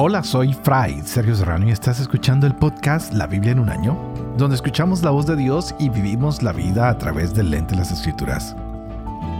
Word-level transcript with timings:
Hola, 0.00 0.22
soy 0.22 0.52
Fray 0.52 1.02
Sergio 1.04 1.34
Serrano 1.34 1.66
y 1.66 1.72
estás 1.72 1.98
escuchando 1.98 2.46
el 2.46 2.54
podcast 2.54 3.12
La 3.12 3.26
Biblia 3.26 3.50
en 3.50 3.58
un 3.58 3.68
año, 3.68 3.98
donde 4.36 4.54
escuchamos 4.54 5.02
la 5.02 5.10
voz 5.10 5.26
de 5.26 5.34
Dios 5.34 5.74
y 5.80 5.88
vivimos 5.88 6.40
la 6.40 6.52
vida 6.52 6.88
a 6.88 6.96
través 6.96 7.34
del 7.34 7.50
lente 7.50 7.72
de 7.72 7.78
las 7.78 7.90
escrituras. 7.90 8.54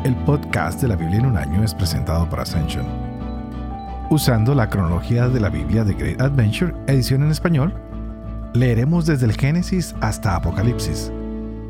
El 0.03 0.17
podcast 0.25 0.83
de 0.83 0.89
la 0.89 0.97
Biblia 0.97 1.21
en 1.21 1.27
un 1.27 1.37
año 1.37 1.63
es 1.63 1.73
presentado 1.73 2.29
por 2.29 2.41
Ascension. 2.41 2.85
Usando 4.11 4.53
la 4.53 4.69
cronología 4.69 5.29
de 5.29 5.39
la 5.39 5.49
Biblia 5.49 5.85
de 5.85 5.95
Great 5.95 6.21
Adventure, 6.21 6.75
edición 6.89 7.23
en 7.23 7.31
español, 7.31 7.73
leeremos 8.53 9.07
desde 9.07 9.27
el 9.27 9.37
Génesis 9.37 9.95
hasta 10.01 10.35
Apocalipsis, 10.35 11.13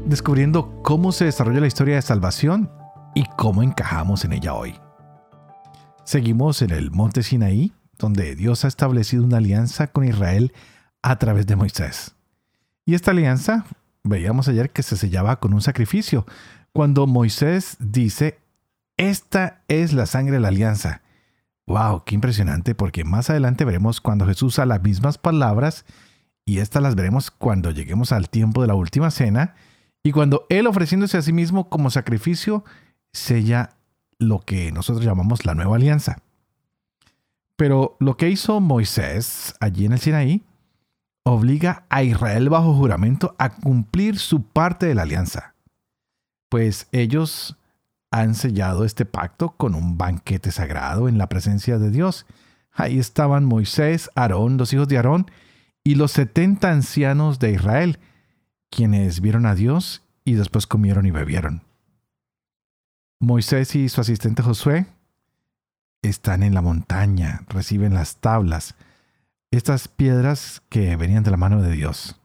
descubriendo 0.07 0.80
cómo 0.82 1.12
se 1.12 1.27
desarrolla 1.27 1.61
la 1.61 1.66
historia 1.66 1.96
de 1.96 2.02
salvación 2.02 2.70
y 3.14 3.27
cómo 3.36 3.62
encajamos 3.62 4.25
en 4.25 4.32
ella 4.32 4.55
hoy. 4.55 4.80
Seguimos 6.05 6.63
en 6.63 6.71
el 6.71 6.91
monte 6.91 7.23
Sinaí, 7.23 7.75
donde 7.98 8.36
Dios 8.36 8.64
ha 8.64 8.68
establecido 8.68 9.25
una 9.25 9.38
alianza 9.38 9.88
con 9.88 10.04
Israel 10.04 10.52
a 11.02 11.18
través 11.18 11.46
de 11.46 11.57
Moisés. 11.57 12.14
Y 12.84 12.94
esta 12.94 13.11
alianza, 13.11 13.66
veíamos 14.04 14.48
ayer 14.48 14.71
que 14.71 14.82
se 14.82 14.96
sellaba 14.96 15.40
con 15.40 15.52
un 15.52 15.61
sacrificio, 15.61 16.26
cuando 16.72 17.07
Moisés 17.07 17.76
dice, 17.80 18.38
esta 18.96 19.62
es 19.68 19.93
la 19.93 20.07
sangre 20.07 20.34
de 20.34 20.40
la 20.40 20.48
alianza. 20.48 21.02
¡Wow! 21.66 22.04
¡Qué 22.04 22.14
impresionante! 22.14 22.74
Porque 22.74 23.04
más 23.04 23.30
adelante 23.30 23.64
veremos 23.64 24.00
cuando 24.00 24.26
Jesús 24.26 24.54
usa 24.54 24.66
las 24.66 24.82
mismas 24.82 25.18
palabras 25.18 25.85
y 26.44 26.60
estas 26.60 26.82
las 26.82 26.94
veremos 26.94 27.30
cuando 27.30 27.71
lleguemos 27.71 28.10
al 28.12 28.30
tiempo 28.30 28.62
de 28.62 28.68
la 28.68 28.74
última 28.74 29.10
cena 29.10 29.54
y 30.02 30.12
cuando 30.12 30.46
Él 30.49 30.66
ofreciéndose 30.66 31.18
a 31.18 31.22
sí 31.22 31.32
mismo 31.32 31.68
como 31.68 31.90
sacrificio 31.90 32.64
sella 33.12 33.70
lo 34.19 34.41
que 34.41 34.72
nosotros 34.72 35.05
llamamos 35.05 35.44
la 35.44 35.55
nueva 35.55 35.77
alianza. 35.77 36.22
Pero 37.58 37.97
lo 37.98 38.17
que 38.17 38.30
hizo 38.30 38.60
Moisés 38.60 39.56
allí 39.58 39.84
en 39.84 39.92
el 39.92 39.98
Sinaí 39.98 40.44
obliga 41.24 41.86
a 41.88 42.05
Israel 42.05 42.48
bajo 42.48 42.72
juramento 42.72 43.34
a 43.36 43.50
cumplir 43.50 44.20
su 44.20 44.44
parte 44.44 44.86
de 44.86 44.94
la 44.94 45.02
alianza, 45.02 45.56
pues 46.48 46.86
ellos 46.92 47.58
han 48.12 48.36
sellado 48.36 48.84
este 48.84 49.05
pacto 49.05 49.56
con 49.56 49.74
un 49.74 49.98
banquete 49.98 50.52
sagrado 50.52 51.08
en 51.08 51.18
la 51.18 51.28
presencia 51.28 51.80
de 51.80 51.91
Dios. 51.91 52.27
Ahí 52.70 53.00
estaban 53.00 53.44
Moisés, 53.44 54.08
Aarón, 54.14 54.56
los 54.56 54.72
hijos 54.72 54.86
de 54.86 54.98
Aarón 54.98 55.28
y 55.83 55.96
los 55.96 56.12
setenta 56.12 56.70
ancianos 56.70 57.40
de 57.40 57.50
Israel, 57.50 57.98
quienes 58.70 59.20
vieron 59.20 59.46
a 59.46 59.56
Dios 59.56 60.05
y 60.24 60.34
después 60.34 60.68
comieron 60.68 61.06
y 61.06 61.11
bebieron. 61.11 61.64
Moisés 63.18 63.74
y 63.74 63.88
su 63.88 64.00
asistente 64.00 64.44
Josué 64.44 64.86
están 66.02 66.42
en 66.42 66.54
la 66.54 66.62
montaña, 66.62 67.42
reciben 67.48 67.94
las 67.94 68.16
tablas, 68.16 68.74
estas 69.50 69.88
piedras 69.88 70.62
que 70.68 70.96
venían 70.96 71.24
de 71.24 71.30
la 71.30 71.36
mano 71.36 71.62
de 71.62 71.72
Dios. 71.72 72.20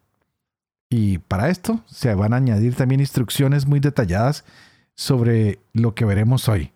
Y 0.89 1.17
para 1.17 1.49
esto 1.49 1.81
se 1.87 2.13
van 2.13 2.33
a 2.33 2.37
añadir 2.37 2.75
también 2.75 3.01
instrucciones 3.01 3.65
muy 3.65 3.79
detalladas 3.79 4.45
sobre 4.95 5.59
lo 5.73 5.95
que 5.95 6.05
veremos 6.05 6.47
hoy. 6.49 6.71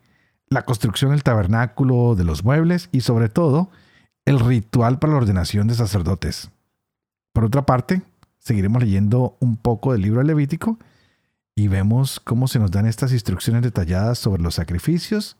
La 0.49 0.63
construcción 0.63 1.11
del 1.11 1.23
tabernáculo, 1.23 2.15
de 2.15 2.23
los 2.23 2.43
muebles 2.43 2.89
y 2.91 3.01
sobre 3.01 3.29
todo 3.29 3.69
el 4.25 4.39
ritual 4.39 4.99
para 4.99 5.13
la 5.13 5.19
ordenación 5.19 5.67
de 5.67 5.75
sacerdotes. 5.75 6.49
Por 7.33 7.45
otra 7.45 7.65
parte, 7.65 8.01
seguiremos 8.39 8.81
leyendo 8.81 9.37
un 9.39 9.57
poco 9.57 9.91
del 9.91 10.01
libro 10.01 10.23
Levítico 10.23 10.79
y 11.55 11.67
vemos 11.67 12.19
cómo 12.19 12.47
se 12.47 12.59
nos 12.59 12.71
dan 12.71 12.85
estas 12.85 13.11
instrucciones 13.13 13.61
detalladas 13.61 14.17
sobre 14.17 14.41
los 14.41 14.55
sacrificios, 14.55 15.37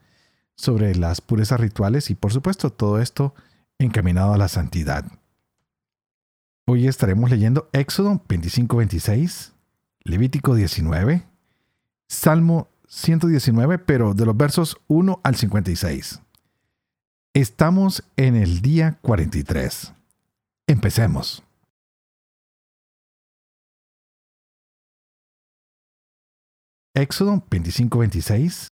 sobre 0.57 0.95
las 0.95 1.21
purezas 1.21 1.59
rituales 1.59 2.09
y 2.09 2.15
por 2.15 2.33
supuesto 2.33 2.71
todo 2.71 2.99
esto 2.99 3.33
encaminado 3.77 4.33
a 4.33 4.37
la 4.37 4.47
santidad. 4.47 5.05
Hoy 6.65 6.87
estaremos 6.87 7.29
leyendo 7.29 7.69
Éxodo 7.71 8.21
25-26, 8.27 9.53
Levítico 10.03 10.55
19, 10.55 11.23
Salmo 12.09 12.67
119, 12.87 13.77
pero 13.79 14.13
de 14.13 14.25
los 14.25 14.35
versos 14.35 14.77
1 14.87 15.21
al 15.23 15.35
56. 15.35 16.21
Estamos 17.33 18.03
en 18.17 18.35
el 18.35 18.61
día 18.61 18.97
43. 19.01 19.93
Empecemos. 20.67 21.43
Éxodo 26.95 27.43
25-26 27.49 28.69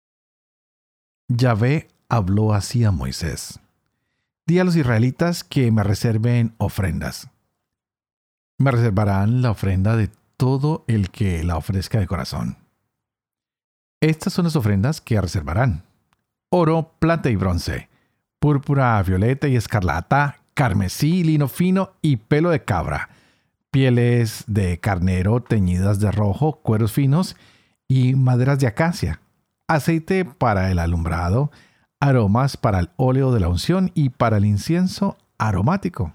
Yahvé 1.31 1.89
habló 2.09 2.55
así 2.55 2.85
a 2.85 2.91
Moisés. 2.91 3.61
Di 4.47 4.59
a 4.61 4.65
los 4.65 4.77
israelitas 4.77 5.45
que 5.45 5.71
me 5.71 5.85
reserven 5.85 6.55
ofrendas. 6.57 7.29
Me 8.57 8.71
reservarán 8.71 9.43
la 9.43 9.51
ofrenda 9.51 9.95
de 9.95 10.11
todo 10.39 10.85
el 10.89 11.11
que 11.11 11.45
la 11.45 11.59
ofrezca 11.59 12.01
de 12.01 12.07
corazón. 12.07 12.57
Estas 14.01 14.33
son 14.33 14.47
las 14.47 14.57
ofrendas 14.57 15.03
que 15.03 15.21
reservarán. 15.21 15.83
Oro, 16.49 16.95
plata 16.99 17.29
y 17.29 17.37
bronce, 17.37 17.91
púrpura, 18.39 19.03
violeta 19.03 19.49
y 19.49 19.57
escarlata, 19.57 20.41
carmesí, 20.55 21.25
lino 21.25 21.49
fino 21.49 21.93
y 22.01 22.17
pelo 22.17 22.49
de 22.49 22.65
cabra, 22.65 23.11
pieles 23.71 24.45
de 24.47 24.81
carnero 24.81 25.43
teñidas 25.43 26.01
de 26.01 26.11
rojo, 26.11 26.61
cueros 26.63 26.93
finos 26.93 27.37
y 27.87 28.15
maderas 28.15 28.59
de 28.61 28.67
acacia 28.67 29.21
aceite 29.69 30.25
para 30.25 30.71
el 30.71 30.79
alumbrado, 30.79 31.53
aromas 32.01 32.57
para 32.57 32.81
el 32.81 32.91
óleo 32.97 33.33
de 33.33 33.41
la 33.41 33.49
unción 33.49 33.93
y 33.95 34.09
para 34.09 34.39
el 34.39 34.47
incienso 34.47 35.19
aromático. 35.37 36.15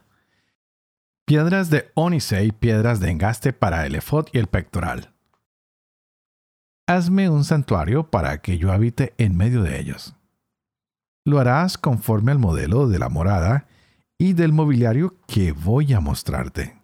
Piedras 1.26 1.70
de 1.70 1.92
ónice 1.94 2.44
y 2.44 2.52
piedras 2.52 3.00
de 3.00 3.12
engaste 3.12 3.54
para 3.54 3.86
el 3.86 3.96
efod 3.96 4.28
y 4.34 4.40
el 4.40 4.48
pectoral. 4.48 5.14
Hazme 6.86 7.30
un 7.30 7.46
santuario 7.46 8.10
para 8.10 8.42
que 8.42 8.58
yo 8.58 8.74
habite 8.74 9.14
en 9.18 9.38
medio 9.38 9.64
de 9.64 9.80
ellos. 9.80 10.16
Lo 11.26 11.40
harás 11.40 11.78
conforme 11.78 12.34
al 12.34 12.40
modelo 12.40 12.90
de 12.90 13.00
la 13.00 13.08
morada 13.08 13.68
y 14.18 14.34
del 14.34 14.52
mobiliario 14.52 15.16
que 15.28 15.54
voy 15.54 15.94
a 15.94 16.02
mostrarte. 16.02 16.82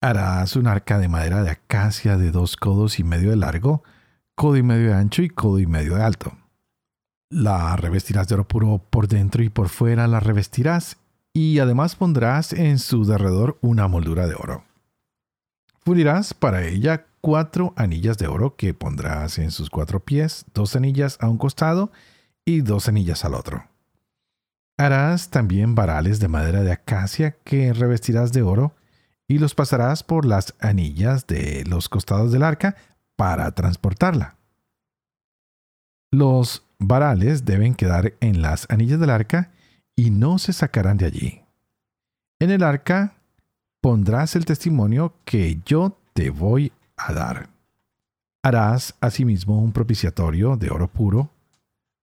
Harás 0.00 0.56
un 0.56 0.66
arca 0.66 0.98
de 0.98 1.08
madera 1.08 1.44
de 1.44 1.50
acacia 1.50 2.16
de 2.16 2.32
dos 2.32 2.56
codos 2.56 2.98
y 2.98 3.04
medio 3.04 3.30
de 3.30 3.36
largo, 3.36 3.84
codo 4.38 4.56
y 4.56 4.62
medio 4.62 4.90
de 4.90 4.94
ancho 4.94 5.22
y 5.22 5.30
codo 5.30 5.58
y 5.58 5.66
medio 5.66 5.96
de 5.96 6.04
alto. 6.04 6.30
La 7.28 7.74
revestirás 7.74 8.28
de 8.28 8.36
oro 8.36 8.46
puro 8.46 8.80
por 8.88 9.08
dentro 9.08 9.42
y 9.42 9.48
por 9.48 9.68
fuera 9.68 10.06
la 10.06 10.20
revestirás 10.20 10.96
y 11.34 11.58
además 11.58 11.96
pondrás 11.96 12.52
en 12.52 12.78
su 12.78 13.04
derredor 13.04 13.58
una 13.62 13.88
moldura 13.88 14.28
de 14.28 14.36
oro. 14.36 14.64
Fundirás 15.80 16.34
para 16.34 16.64
ella 16.64 17.06
cuatro 17.20 17.72
anillas 17.74 18.16
de 18.16 18.28
oro 18.28 18.54
que 18.54 18.74
pondrás 18.74 19.38
en 19.40 19.50
sus 19.50 19.70
cuatro 19.70 19.98
pies, 19.98 20.44
dos 20.54 20.76
anillas 20.76 21.18
a 21.20 21.28
un 21.28 21.36
costado 21.36 21.90
y 22.44 22.60
dos 22.60 22.86
anillas 22.86 23.24
al 23.24 23.34
otro. 23.34 23.64
Harás 24.76 25.30
también 25.30 25.74
varales 25.74 26.20
de 26.20 26.28
madera 26.28 26.62
de 26.62 26.70
acacia 26.70 27.32
que 27.42 27.72
revestirás 27.72 28.32
de 28.32 28.42
oro 28.42 28.72
y 29.26 29.38
los 29.38 29.56
pasarás 29.56 30.04
por 30.04 30.24
las 30.24 30.54
anillas 30.60 31.26
de 31.26 31.64
los 31.66 31.88
costados 31.88 32.30
del 32.30 32.44
arca 32.44 32.76
para 33.18 33.50
transportarla. 33.50 34.36
Los 36.12 36.64
varales 36.78 37.44
deben 37.44 37.74
quedar 37.74 38.14
en 38.20 38.42
las 38.42 38.70
anillas 38.70 39.00
del 39.00 39.10
arca 39.10 39.50
y 39.96 40.10
no 40.10 40.38
se 40.38 40.52
sacarán 40.52 40.98
de 40.98 41.06
allí. 41.06 41.42
En 42.38 42.52
el 42.52 42.62
arca 42.62 43.14
pondrás 43.80 44.36
el 44.36 44.44
testimonio 44.44 45.14
que 45.24 45.60
yo 45.66 45.98
te 46.12 46.30
voy 46.30 46.72
a 46.96 47.12
dar. 47.12 47.48
Harás 48.44 48.94
asimismo 49.00 49.58
un 49.58 49.72
propiciatorio 49.72 50.56
de 50.56 50.70
oro 50.70 50.86
puro, 50.86 51.30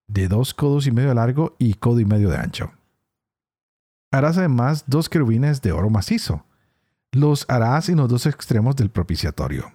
de 0.08 0.28
dos 0.28 0.54
codos 0.54 0.86
y 0.86 0.92
medio 0.92 1.10
de 1.10 1.16
largo 1.16 1.56
y 1.58 1.76
codo 1.76 2.02
y 2.02 2.06
medio 2.06 2.30
de 2.30 2.38
ancho. 2.38 2.74
Harás 4.12 4.38
además 4.38 4.84
dos 4.88 5.08
querubines 5.08 5.62
de 5.62 5.72
oro 5.72 5.90
macizo. 5.90 6.44
Los 7.14 7.46
harás 7.48 7.88
en 7.88 7.98
los 7.98 8.10
dos 8.10 8.26
extremos 8.26 8.76
del 8.76 8.90
propiciatorio. 8.90 9.72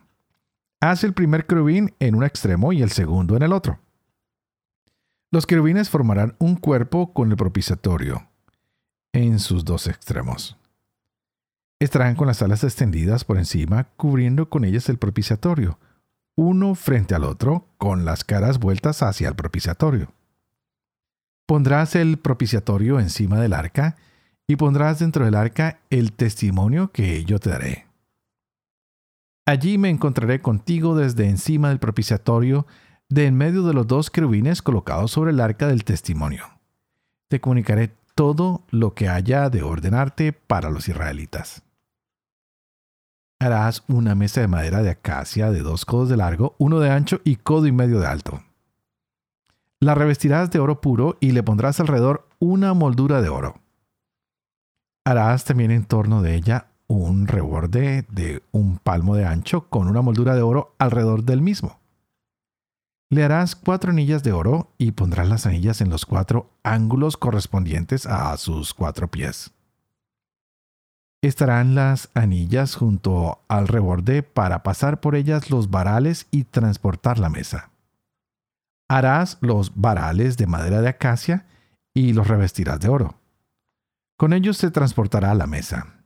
Haz 0.83 1.05
el 1.05 1.13
primer 1.13 1.47
querubín 1.47 1.95
en 1.99 2.15
un 2.15 2.25
extremo 2.25 2.73
y 2.73 2.81
el 2.81 2.91
segundo 2.91 3.37
en 3.37 3.43
el 3.43 3.53
otro. 3.53 3.79
Los 5.31 5.47
querubines 5.47 5.91
formarán 5.91 6.35
un 6.39 6.57
cuerpo 6.57 7.13
con 7.13 7.31
el 7.31 7.37
propiciatorio 7.37 8.27
en 9.13 9.41
sus 9.41 9.65
dos 9.67 9.87
extremos. 9.87 10.57
Estarán 11.81 12.15
con 12.15 12.27
las 12.27 12.41
alas 12.41 12.65
extendidas 12.65 13.25
por 13.25 13.37
encima, 13.37 13.89
cubriendo 13.97 14.49
con 14.49 14.65
ellas 14.65 14.89
el 14.89 14.99
propiciatorio, 14.99 15.79
uno 16.35 16.75
frente 16.75 17.15
al 17.15 17.25
otro, 17.25 17.67
con 17.77 18.07
las 18.07 18.25
caras 18.25 18.59
vueltas 18.59 19.03
hacia 19.03 19.29
el 19.29 19.35
propiciatorio. 19.35 20.13
Pondrás 21.47 21.95
el 21.95 22.19
propiciatorio 22.19 23.01
encima 23.01 23.39
del 23.39 23.53
arca 23.53 23.97
y 24.47 24.57
pondrás 24.57 25.01
dentro 25.01 25.27
del 25.27 25.35
arca 25.35 25.81
el 25.91 26.13
testimonio 26.13 26.91
que 26.91 27.25
yo 27.25 27.39
te 27.39 27.51
daré. 27.51 27.90
Allí 29.47 29.79
me 29.79 29.89
encontraré 29.89 30.41
contigo 30.41 30.95
desde 30.95 31.29
encima 31.29 31.71
del 31.71 31.79
propiciatorio, 31.79 32.67
de 33.09 33.27
en 33.27 33.37
medio 33.37 33.63
de 33.63 33.75
los 33.75 33.87
dos 33.87 34.11
querubines 34.11 34.63
colocados 34.63 35.11
sobre 35.11 35.33
el 35.33 35.41
arca 35.41 35.67
del 35.67 35.85
testimonio. 35.85 36.45
Te 37.29 37.41
comunicaré 37.41 37.97
todo 38.15 38.65
lo 38.71 38.95
que 38.95 39.09
haya 39.09 39.51
de 39.51 39.63
ordenarte 39.63 40.33
para 40.33 40.71
los 40.71 40.89
israelitas. 40.89 41.63
Harás 43.41 43.83
una 43.89 44.15
mesa 44.15 44.43
de 44.43 44.49
madera 44.49 44.83
de 44.83 44.91
acacia 44.91 45.51
de 45.51 45.61
dos 45.61 45.87
codos 45.87 46.11
de 46.11 46.19
largo, 46.19 46.55
uno 46.59 46.79
de 46.79 46.91
ancho 46.91 47.21
y 47.25 47.37
codo 47.37 47.67
y 47.67 47.73
medio 47.73 47.99
de 47.99 48.07
alto. 48.07 48.43
La 49.81 49.95
revestirás 49.95 50.51
de 50.51 50.59
oro 50.59 50.83
puro 50.83 51.17
y 51.21 51.33
le 51.33 51.43
pondrás 51.43 51.81
alrededor 51.81 52.29
una 52.39 52.75
moldura 52.75 53.23
de 53.23 53.31
oro. 53.31 53.61
Harás 55.07 55.47
también 55.47 55.71
en 55.71 55.87
torno 55.87 56.21
de 56.21 56.35
ella 56.35 56.70
un 56.91 57.29
reborde 57.29 58.05
de 58.11 58.43
un 58.51 58.79
palmo 58.79 59.15
de 59.15 59.25
ancho 59.25 59.69
con 59.69 59.87
una 59.87 60.03
moldura 60.03 60.35
de 60.35 60.43
oro 60.43 60.75
alrededor 60.79 61.23
del 61.23 61.41
mismo. 61.41 61.79
Le 63.11 63.23
harás 63.23 63.55
cuatro 63.55 63.93
anillas 63.93 64.25
de 64.25 64.33
oro 64.33 64.73
y 64.77 64.91
pondrás 64.91 65.29
las 65.29 65.47
anillas 65.47 65.81
en 65.81 65.89
los 65.89 66.05
cuatro 66.05 66.51
ángulos 66.65 67.17
correspondientes 67.17 68.07
a 68.07 68.37
sus 68.39 68.75
cuatro 68.75 69.09
pies. 69.09 69.53
Estarán 71.23 71.77
las 71.77 72.11
anillas 72.15 72.75
junto 72.75 73.41
al 73.47 73.69
reborde 73.69 74.25
para 74.25 74.65
pasar 74.65 75.01
por 75.01 75.15
ellas 75.15 75.49
los 75.49 75.71
varales 75.71 76.27
y 76.33 76.43
transportar 76.43 77.21
la 77.21 77.29
mesa. 77.29 77.71
Harás 78.89 79.39
los 79.43 79.81
varales 79.81 80.37
de 80.37 80.49
madera 80.49 80.81
de 80.81 80.89
acacia 80.89 81.47
y 81.95 82.15
los 82.15 82.27
revestirás 82.27 82.81
de 82.81 82.89
oro. 82.89 83.15
Con 84.17 84.33
ellos 84.33 84.57
se 84.57 84.73
transportará 84.73 85.35
la 85.35 85.47
mesa. 85.47 86.00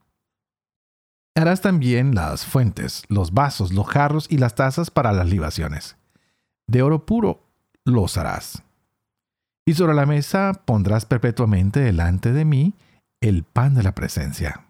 Harás 1.34 1.60
también 1.60 2.14
las 2.14 2.44
fuentes, 2.44 3.02
los 3.08 3.32
vasos, 3.32 3.72
los 3.72 3.86
jarros 3.86 4.26
y 4.30 4.38
las 4.38 4.54
tazas 4.54 4.90
para 4.90 5.12
las 5.12 5.28
libaciones 5.28 5.96
de 6.66 6.82
oro 6.82 7.06
puro 7.06 7.42
los 7.84 8.16
harás. 8.16 8.62
Y 9.66 9.74
sobre 9.74 9.94
la 9.94 10.06
mesa 10.06 10.62
pondrás 10.64 11.06
perpetuamente 11.06 11.80
delante 11.80 12.32
de 12.32 12.44
mí 12.44 12.74
el 13.20 13.44
pan 13.44 13.74
de 13.74 13.82
la 13.82 13.94
presencia. 13.94 14.66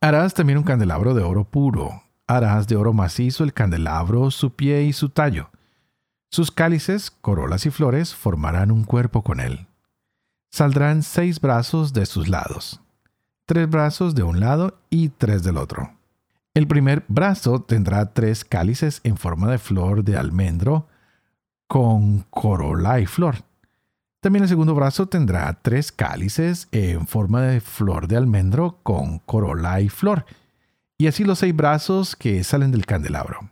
Harás 0.00 0.34
también 0.34 0.58
un 0.58 0.64
candelabro 0.64 1.14
de 1.14 1.22
oro 1.22 1.44
puro. 1.44 2.04
Harás 2.28 2.68
de 2.68 2.76
oro 2.76 2.92
macizo 2.92 3.42
el 3.42 3.52
candelabro, 3.52 4.30
su 4.30 4.54
pie 4.54 4.84
y 4.84 4.92
su 4.92 5.08
tallo. 5.08 5.50
Sus 6.30 6.52
cálices, 6.52 7.10
corolas 7.10 7.66
y 7.66 7.70
flores 7.70 8.14
formarán 8.14 8.70
un 8.70 8.84
cuerpo 8.84 9.24
con 9.24 9.40
él. 9.40 9.66
Saldrán 10.52 11.02
seis 11.02 11.40
brazos 11.40 11.92
de 11.92 12.06
sus 12.06 12.28
lados, 12.28 12.80
tres 13.48 13.70
brazos 13.70 14.14
de 14.14 14.22
un 14.22 14.40
lado 14.40 14.78
y 14.90 15.08
tres 15.08 15.42
del 15.42 15.56
otro. 15.56 15.94
El 16.52 16.68
primer 16.68 17.06
brazo 17.08 17.62
tendrá 17.62 18.12
tres 18.12 18.44
cálices 18.44 19.00
en 19.04 19.16
forma 19.16 19.50
de 19.50 19.56
flor 19.56 20.04
de 20.04 20.18
almendro 20.18 20.86
con 21.66 22.26
corola 22.28 23.00
y 23.00 23.06
flor. 23.06 23.36
También 24.20 24.42
el 24.42 24.50
segundo 24.50 24.74
brazo 24.74 25.06
tendrá 25.06 25.58
tres 25.62 25.92
cálices 25.92 26.68
en 26.72 27.06
forma 27.06 27.40
de 27.40 27.62
flor 27.62 28.06
de 28.06 28.18
almendro 28.18 28.80
con 28.82 29.18
corola 29.20 29.80
y 29.80 29.88
flor. 29.88 30.26
Y 30.98 31.06
así 31.06 31.24
los 31.24 31.38
seis 31.38 31.56
brazos 31.56 32.16
que 32.16 32.44
salen 32.44 32.70
del 32.70 32.84
candelabro. 32.84 33.48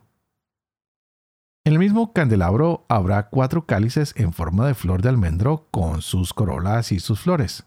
En 1.64 1.72
el 1.72 1.78
mismo 1.78 2.12
candelabro 2.12 2.84
habrá 2.90 3.30
cuatro 3.30 3.64
cálices 3.64 4.12
en 4.18 4.34
forma 4.34 4.66
de 4.66 4.74
flor 4.74 5.00
de 5.00 5.08
almendro 5.08 5.68
con 5.70 6.02
sus 6.02 6.34
corolas 6.34 6.92
y 6.92 7.00
sus 7.00 7.20
flores 7.20 7.64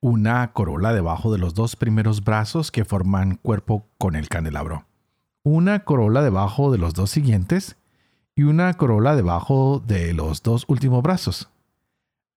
una 0.00 0.52
corola 0.52 0.92
debajo 0.92 1.30
de 1.30 1.38
los 1.38 1.54
dos 1.54 1.76
primeros 1.76 2.24
brazos 2.24 2.70
que 2.70 2.84
forman 2.84 3.36
cuerpo 3.36 3.86
con 3.98 4.16
el 4.16 4.28
candelabro, 4.28 4.86
una 5.42 5.84
corola 5.84 6.22
debajo 6.22 6.72
de 6.72 6.78
los 6.78 6.94
dos 6.94 7.10
siguientes 7.10 7.76
y 8.34 8.44
una 8.44 8.72
corola 8.74 9.14
debajo 9.14 9.82
de 9.86 10.14
los 10.14 10.42
dos 10.42 10.64
últimos 10.68 11.02
brazos, 11.02 11.50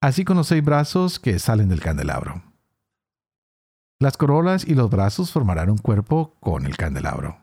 así 0.02 0.26
con 0.26 0.36
los 0.36 0.48
seis 0.48 0.64
brazos 0.64 1.20
que 1.20 1.40
salen 1.40 1.70
del 1.70 1.80
candelabro. 1.80 2.42
Las 4.00 4.18
corolas 4.18 4.68
y 4.68 4.76
los 4.76 4.90
brazos 4.90 5.32
formarán 5.32 5.70
un 5.70 5.78
cuerpo 5.78 6.36
con 6.42 6.66
el 6.66 6.76
candelabro. 6.76 7.38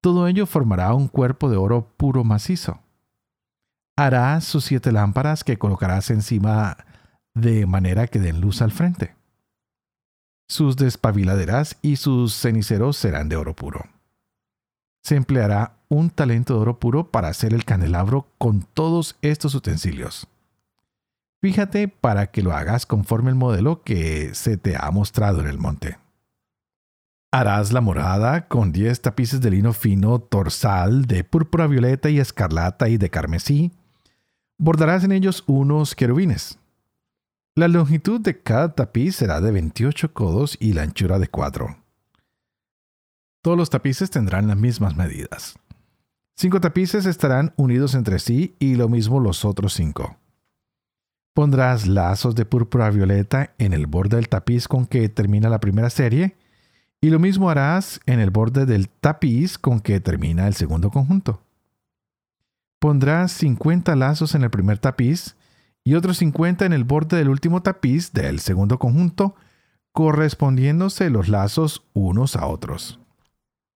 Todo 0.00 0.26
ello 0.26 0.46
formará 0.46 0.94
un 0.94 1.08
cuerpo 1.08 1.50
de 1.50 1.58
oro 1.58 1.92
puro 1.98 2.24
macizo. 2.24 2.80
Harás 3.94 4.44
sus 4.44 4.64
siete 4.64 4.90
lámparas 4.90 5.44
que 5.44 5.58
colocarás 5.58 6.08
encima 6.08 6.78
de 7.34 7.66
manera 7.66 8.06
que 8.06 8.18
den 8.18 8.40
luz 8.40 8.62
al 8.62 8.72
frente. 8.72 9.14
Sus 10.48 10.76
despabiladeras 10.76 11.78
y 11.82 11.96
sus 11.96 12.34
ceniceros 12.34 12.96
serán 12.96 13.28
de 13.28 13.36
oro 13.36 13.54
puro. 13.54 13.86
Se 15.02 15.16
empleará 15.16 15.76
un 15.88 16.10
talento 16.10 16.54
de 16.54 16.60
oro 16.60 16.78
puro 16.78 17.10
para 17.10 17.28
hacer 17.28 17.54
el 17.54 17.64
candelabro 17.64 18.26
con 18.38 18.62
todos 18.62 19.16
estos 19.22 19.54
utensilios. 19.54 20.28
Fíjate 21.40 21.88
para 21.88 22.28
que 22.28 22.42
lo 22.42 22.52
hagas 22.52 22.86
conforme 22.86 23.30
el 23.30 23.36
modelo 23.36 23.82
que 23.82 24.34
se 24.34 24.56
te 24.56 24.76
ha 24.76 24.90
mostrado 24.90 25.40
en 25.40 25.48
el 25.48 25.58
monte. 25.58 25.98
Harás 27.32 27.72
la 27.72 27.80
morada 27.80 28.46
con 28.46 28.72
10 28.72 29.00
tapices 29.00 29.40
de 29.40 29.50
lino 29.50 29.72
fino 29.72 30.20
torsal 30.20 31.06
de 31.06 31.24
púrpura 31.24 31.66
violeta 31.66 32.10
y 32.10 32.20
escarlata 32.20 32.90
y 32.90 32.98
de 32.98 33.08
carmesí. 33.08 33.72
Bordarás 34.58 35.02
en 35.02 35.12
ellos 35.12 35.42
unos 35.46 35.94
querubines. 35.94 36.58
La 37.54 37.68
longitud 37.68 38.18
de 38.18 38.40
cada 38.40 38.74
tapiz 38.74 39.16
será 39.16 39.42
de 39.42 39.52
28 39.52 40.14
codos 40.14 40.56
y 40.58 40.72
la 40.72 40.84
anchura 40.84 41.18
de 41.18 41.28
4. 41.28 41.76
Todos 43.42 43.58
los 43.58 43.68
tapices 43.68 44.08
tendrán 44.10 44.48
las 44.48 44.56
mismas 44.56 44.96
medidas. 44.96 45.58
Cinco 46.34 46.62
tapices 46.62 47.04
estarán 47.04 47.52
unidos 47.58 47.94
entre 47.94 48.20
sí 48.20 48.56
y 48.58 48.76
lo 48.76 48.88
mismo 48.88 49.20
los 49.20 49.44
otros 49.44 49.74
cinco. 49.74 50.16
Pondrás 51.34 51.86
lazos 51.86 52.34
de 52.34 52.46
púrpura 52.46 52.88
violeta 52.88 53.52
en 53.58 53.74
el 53.74 53.86
borde 53.86 54.16
del 54.16 54.30
tapiz 54.30 54.66
con 54.66 54.86
que 54.86 55.10
termina 55.10 55.50
la 55.50 55.60
primera 55.60 55.90
serie 55.90 56.38
y 57.02 57.10
lo 57.10 57.18
mismo 57.18 57.50
harás 57.50 58.00
en 58.06 58.18
el 58.18 58.30
borde 58.30 58.64
del 58.64 58.88
tapiz 58.88 59.58
con 59.58 59.80
que 59.80 60.00
termina 60.00 60.46
el 60.46 60.54
segundo 60.54 60.90
conjunto. 60.90 61.42
Pondrás 62.78 63.30
50 63.32 63.94
lazos 63.94 64.34
en 64.34 64.42
el 64.42 64.50
primer 64.50 64.78
tapiz 64.78 65.36
y 65.84 65.94
otros 65.94 66.18
50 66.18 66.64
en 66.66 66.72
el 66.72 66.84
borde 66.84 67.16
del 67.16 67.28
último 67.28 67.62
tapiz 67.62 68.12
del 68.12 68.40
segundo 68.40 68.78
conjunto, 68.78 69.34
correspondiéndose 69.92 71.10
los 71.10 71.28
lazos 71.28 71.84
unos 71.92 72.36
a 72.36 72.46
otros. 72.46 72.98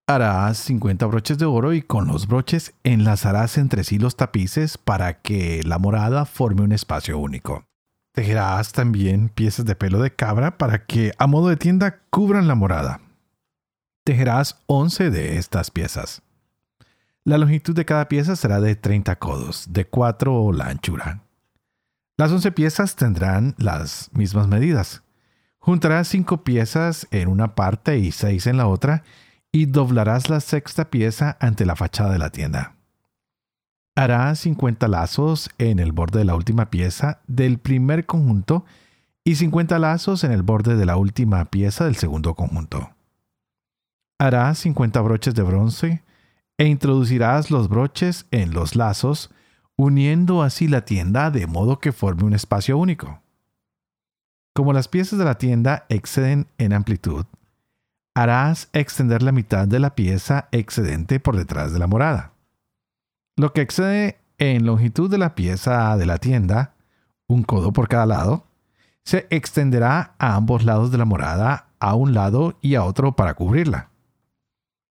Harás 0.08 0.58
50 0.58 1.04
broches 1.06 1.36
de 1.36 1.46
oro 1.46 1.72
y 1.72 1.82
con 1.82 2.06
los 2.06 2.28
broches 2.28 2.74
enlazarás 2.84 3.58
entre 3.58 3.82
sí 3.82 3.98
los 3.98 4.14
tapices 4.16 4.78
para 4.78 5.20
que 5.20 5.62
la 5.64 5.78
morada 5.78 6.26
forme 6.26 6.62
un 6.62 6.70
espacio 6.70 7.18
único. 7.18 7.64
Tejerás 8.12 8.70
también 8.70 9.28
piezas 9.28 9.66
de 9.66 9.74
pelo 9.74 10.00
de 10.00 10.14
cabra 10.14 10.58
para 10.58 10.86
que 10.86 11.12
a 11.18 11.26
modo 11.26 11.48
de 11.48 11.56
tienda 11.56 12.02
cubran 12.10 12.46
la 12.46 12.54
morada. 12.54 13.00
Tejerás 14.04 14.62
11 14.66 15.10
de 15.10 15.38
estas 15.38 15.72
piezas. 15.72 16.22
La 17.24 17.36
longitud 17.36 17.74
de 17.74 17.84
cada 17.84 18.06
pieza 18.06 18.36
será 18.36 18.60
de 18.60 18.76
30 18.76 19.16
codos, 19.16 19.66
de 19.70 19.88
4 19.88 20.52
la 20.52 20.68
anchura. 20.68 21.25
Las 22.18 22.32
once 22.32 22.50
piezas 22.50 22.96
tendrán 22.96 23.54
las 23.58 24.10
mismas 24.14 24.48
medidas. 24.48 25.02
Juntarás 25.58 26.08
cinco 26.08 26.44
piezas 26.44 27.06
en 27.10 27.28
una 27.28 27.54
parte 27.54 27.98
y 27.98 28.10
seis 28.10 28.46
en 28.46 28.56
la 28.56 28.68
otra 28.68 29.02
y 29.52 29.66
doblarás 29.66 30.30
la 30.30 30.40
sexta 30.40 30.88
pieza 30.88 31.36
ante 31.40 31.66
la 31.66 31.76
fachada 31.76 32.12
de 32.12 32.18
la 32.18 32.30
tienda. 32.30 32.76
Harás 33.94 34.40
50 34.40 34.88
lazos 34.88 35.50
en 35.58 35.78
el 35.78 35.92
borde 35.92 36.20
de 36.20 36.24
la 36.24 36.34
última 36.34 36.70
pieza 36.70 37.20
del 37.26 37.58
primer 37.58 38.06
conjunto 38.06 38.64
y 39.24 39.34
50 39.34 39.78
lazos 39.78 40.24
en 40.24 40.32
el 40.32 40.42
borde 40.42 40.76
de 40.76 40.86
la 40.86 40.96
última 40.96 41.44
pieza 41.46 41.84
del 41.84 41.96
segundo 41.96 42.34
conjunto. 42.34 42.90
Harás 44.18 44.58
50 44.60 45.00
broches 45.02 45.34
de 45.34 45.42
bronce 45.42 46.02
e 46.56 46.66
introducirás 46.66 47.50
los 47.50 47.68
broches 47.68 48.26
en 48.30 48.52
los 48.52 48.74
lazos 48.74 49.30
uniendo 49.76 50.42
así 50.42 50.68
la 50.68 50.84
tienda 50.84 51.30
de 51.30 51.46
modo 51.46 51.78
que 51.78 51.92
forme 51.92 52.24
un 52.24 52.32
espacio 52.32 52.78
único. 52.78 53.20
Como 54.54 54.72
las 54.72 54.88
piezas 54.88 55.18
de 55.18 55.24
la 55.26 55.36
tienda 55.36 55.84
exceden 55.90 56.46
en 56.56 56.72
amplitud, 56.72 57.26
harás 58.14 58.70
extender 58.72 59.22
la 59.22 59.32
mitad 59.32 59.68
de 59.68 59.78
la 59.78 59.94
pieza 59.94 60.48
excedente 60.50 61.20
por 61.20 61.36
detrás 61.36 61.72
de 61.74 61.78
la 61.78 61.86
morada. 61.86 62.32
Lo 63.36 63.52
que 63.52 63.60
excede 63.60 64.18
en 64.38 64.64
longitud 64.64 65.10
de 65.10 65.18
la 65.18 65.34
pieza 65.34 65.94
de 65.98 66.06
la 66.06 66.16
tienda, 66.16 66.74
un 67.26 67.42
codo 67.42 67.74
por 67.74 67.88
cada 67.88 68.06
lado, 68.06 68.46
se 69.04 69.26
extenderá 69.28 70.14
a 70.18 70.34
ambos 70.36 70.64
lados 70.64 70.90
de 70.90 70.98
la 70.98 71.04
morada, 71.04 71.68
a 71.78 71.94
un 71.94 72.14
lado 72.14 72.58
y 72.62 72.76
a 72.76 72.84
otro 72.84 73.14
para 73.14 73.34
cubrirla. 73.34 73.90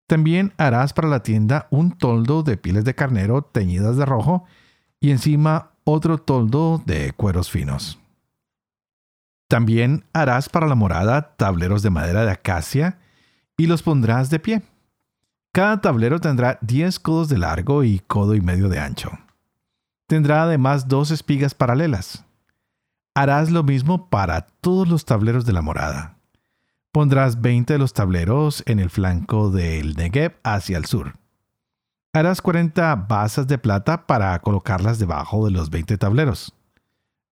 También 0.08 0.52
harás 0.58 0.92
para 0.92 1.08
la 1.08 1.22
tienda 1.22 1.68
un 1.70 1.92
toldo 1.92 2.42
de 2.42 2.56
pieles 2.56 2.84
de 2.84 2.96
carnero 2.96 3.42
teñidas 3.42 3.96
de 3.96 4.04
rojo 4.04 4.44
y 5.02 5.10
encima 5.10 5.72
otro 5.84 6.16
toldo 6.16 6.80
de 6.86 7.12
cueros 7.12 7.50
finos. 7.50 7.98
También 9.48 10.04
harás 10.14 10.48
para 10.48 10.68
la 10.68 10.76
morada 10.76 11.34
tableros 11.36 11.82
de 11.82 11.90
madera 11.90 12.24
de 12.24 12.30
acacia 12.30 13.00
y 13.58 13.66
los 13.66 13.82
pondrás 13.82 14.30
de 14.30 14.38
pie. 14.38 14.62
Cada 15.52 15.80
tablero 15.82 16.20
tendrá 16.20 16.58
10 16.62 17.00
codos 17.00 17.28
de 17.28 17.36
largo 17.36 17.84
y 17.84 17.98
codo 17.98 18.34
y 18.34 18.40
medio 18.40 18.68
de 18.68 18.78
ancho. 18.78 19.10
Tendrá 20.06 20.44
además 20.44 20.88
dos 20.88 21.10
espigas 21.10 21.54
paralelas. 21.54 22.24
Harás 23.14 23.50
lo 23.50 23.64
mismo 23.64 24.08
para 24.08 24.46
todos 24.46 24.88
los 24.88 25.04
tableros 25.04 25.44
de 25.44 25.52
la 25.52 25.62
morada. 25.62 26.16
Pondrás 26.92 27.40
20 27.40 27.72
de 27.72 27.78
los 27.78 27.92
tableros 27.92 28.62
en 28.66 28.78
el 28.78 28.88
flanco 28.88 29.50
del 29.50 29.96
Negev 29.96 30.38
hacia 30.44 30.78
el 30.78 30.84
sur. 30.84 31.14
Harás 32.14 32.42
40 32.42 32.94
basas 33.08 33.46
de 33.46 33.56
plata 33.56 34.06
para 34.06 34.38
colocarlas 34.40 34.98
debajo 34.98 35.46
de 35.46 35.50
los 35.50 35.70
20 35.70 35.96
tableros. 35.96 36.54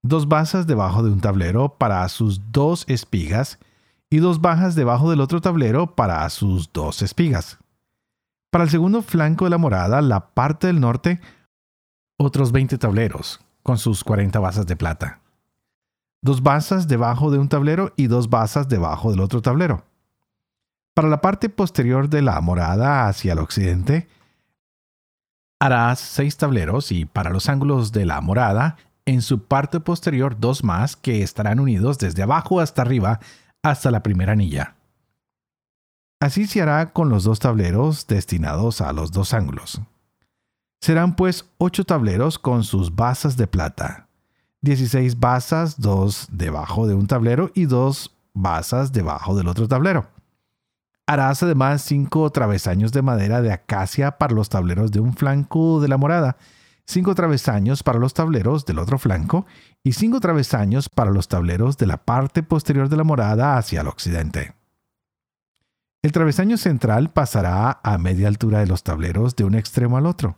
Dos 0.01 0.27
basas 0.27 0.67
debajo 0.67 1.03
de 1.03 1.11
un 1.11 1.21
tablero 1.21 1.77
para 1.77 2.09
sus 2.09 2.51
dos 2.51 2.87
espigas 2.89 3.59
y 4.09 4.21
dos 4.21 4.41
bajas 4.41 4.75
debajo 4.75 5.11
del 5.11 5.21
otro 5.21 5.43
tablero 5.43 5.95
para 5.95 6.27
sus 6.31 6.73
dos 6.73 7.03
espigas. 7.03 7.59
Para 8.51 8.65
el 8.65 8.71
segundo 8.71 9.03
flanco 9.03 9.45
de 9.45 9.51
la 9.51 9.59
morada, 9.59 10.01
la 10.01 10.31
parte 10.31 10.69
del 10.69 10.81
norte, 10.81 11.21
otros 12.17 12.51
20 12.51 12.79
tableros, 12.79 13.43
con 13.63 13.77
sus 13.77 14.03
40 14.03 14.39
basas 14.41 14.67
de 14.67 14.77
plata. 14.77 15.21
Dos 16.23 16.43
basas 16.43 16.89
debajo 16.89 17.31
de 17.31 17.37
un 17.37 17.51
tablero 17.51 17.93
y 17.97 18.07
dos 18.07 18.31
basas 18.31 18.67
debajo 18.71 19.11
del 19.11 19.21
otro 19.21 19.43
tablero. 19.43 19.85
Para 20.95 21.09
la 21.09 21.21
parte 21.21 21.51
posterior 21.51 22.09
de 22.09 22.23
la 22.23 22.41
morada 22.41 23.09
hacia 23.09 23.35
el 23.35 23.41
occidente, 23.41 24.09
harás 25.61 26.01
seis 26.01 26.37
tableros 26.37 26.91
y 26.91 27.05
para 27.05 27.31
los 27.31 27.49
ángulos 27.49 27.93
de 27.93 28.07
la 28.07 28.21
morada, 28.21 28.77
en 29.05 29.23
su 29.23 29.45
parte 29.45 29.79
posterior 29.81 30.39
dos 30.41 30.65
más 30.65 30.97
que 30.97 31.23
estarán 31.23 31.61
unidos 31.61 31.99
desde 31.99 32.23
abajo 32.23 32.61
hasta 32.61 32.83
arriba 32.83 33.21
hasta 33.63 33.91
la 33.91 34.03
primera 34.03 34.33
anilla. 34.33 34.77
Así 36.21 36.47
se 36.47 36.61
hará 36.61 36.93
con 36.93 37.09
los 37.09 37.25
dos 37.25 37.39
tableros 37.39 38.07
destinados 38.07 38.81
a 38.81 38.93
los 38.93 39.11
dos 39.11 39.33
ángulos. 39.33 39.81
Serán 40.81 41.17
pues 41.17 41.47
ocho 41.59 41.85
tableros 41.85 42.39
con 42.39 42.65
sus 42.65 42.95
basas 42.95 43.37
de 43.37 43.47
plata, 43.47 44.09
dieciséis 44.61 45.19
basas, 45.19 45.81
dos 45.81 46.27
debajo 46.31 46.87
de 46.87 46.95
un 46.95 47.07
tablero 47.07 47.51
y 47.55 47.67
dos 47.67 48.15
basas 48.33 48.93
debajo 48.93 49.37
del 49.37 49.49
otro 49.49 49.69
tablero. 49.69 50.09
Harás 51.11 51.43
además 51.43 51.83
cinco 51.83 52.31
travesaños 52.31 52.93
de 52.93 53.03
madera 53.03 53.43
de 53.43 53.51
acacia 53.51 54.13
para 54.17 54.33
los 54.33 54.49
tableros 54.49 54.93
de 54.93 55.01
un 55.01 55.13
flanco 55.13 55.81
de 55.81 55.89
la 55.89 55.97
morada, 55.97 56.37
cinco 56.87 57.17
travesaños 57.17 57.83
para 57.83 57.99
los 57.99 58.15
tableros 58.15 58.65
del 58.65 58.79
otro 58.79 58.97
flanco 58.97 59.45
y 59.83 59.95
cinco 59.95 60.21
travesaños 60.21 60.89
para 60.89 61.11
los 61.11 61.27
tableros 61.27 61.77
de 61.79 61.87
la 61.87 61.97
parte 61.97 62.45
posterior 62.45 62.89
de 62.89 62.97
la 62.97 63.03
morada 63.03 63.59
hacia 63.59 63.81
el 63.81 63.89
occidente. 63.89 64.55
El 66.01 66.13
travesaño 66.13 66.57
central 66.57 67.11
pasará 67.11 67.81
a 67.83 67.99
media 67.99 68.29
altura 68.29 68.61
de 68.61 68.69
los 68.69 68.85
tableros 68.85 69.35
de 69.35 69.43
un 69.43 69.57
extremo 69.57 69.97
al 69.97 70.07
otro. 70.07 70.37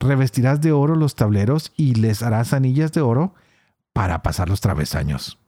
Revestirás 0.00 0.60
de 0.60 0.72
oro 0.72 0.96
los 0.96 1.14
tableros 1.14 1.72
y 1.76 1.94
les 1.94 2.24
harás 2.24 2.52
anillas 2.52 2.90
de 2.90 3.00
oro 3.00 3.36
para 3.92 4.24
pasar 4.24 4.48
los 4.48 4.60
travesaños. 4.60 5.38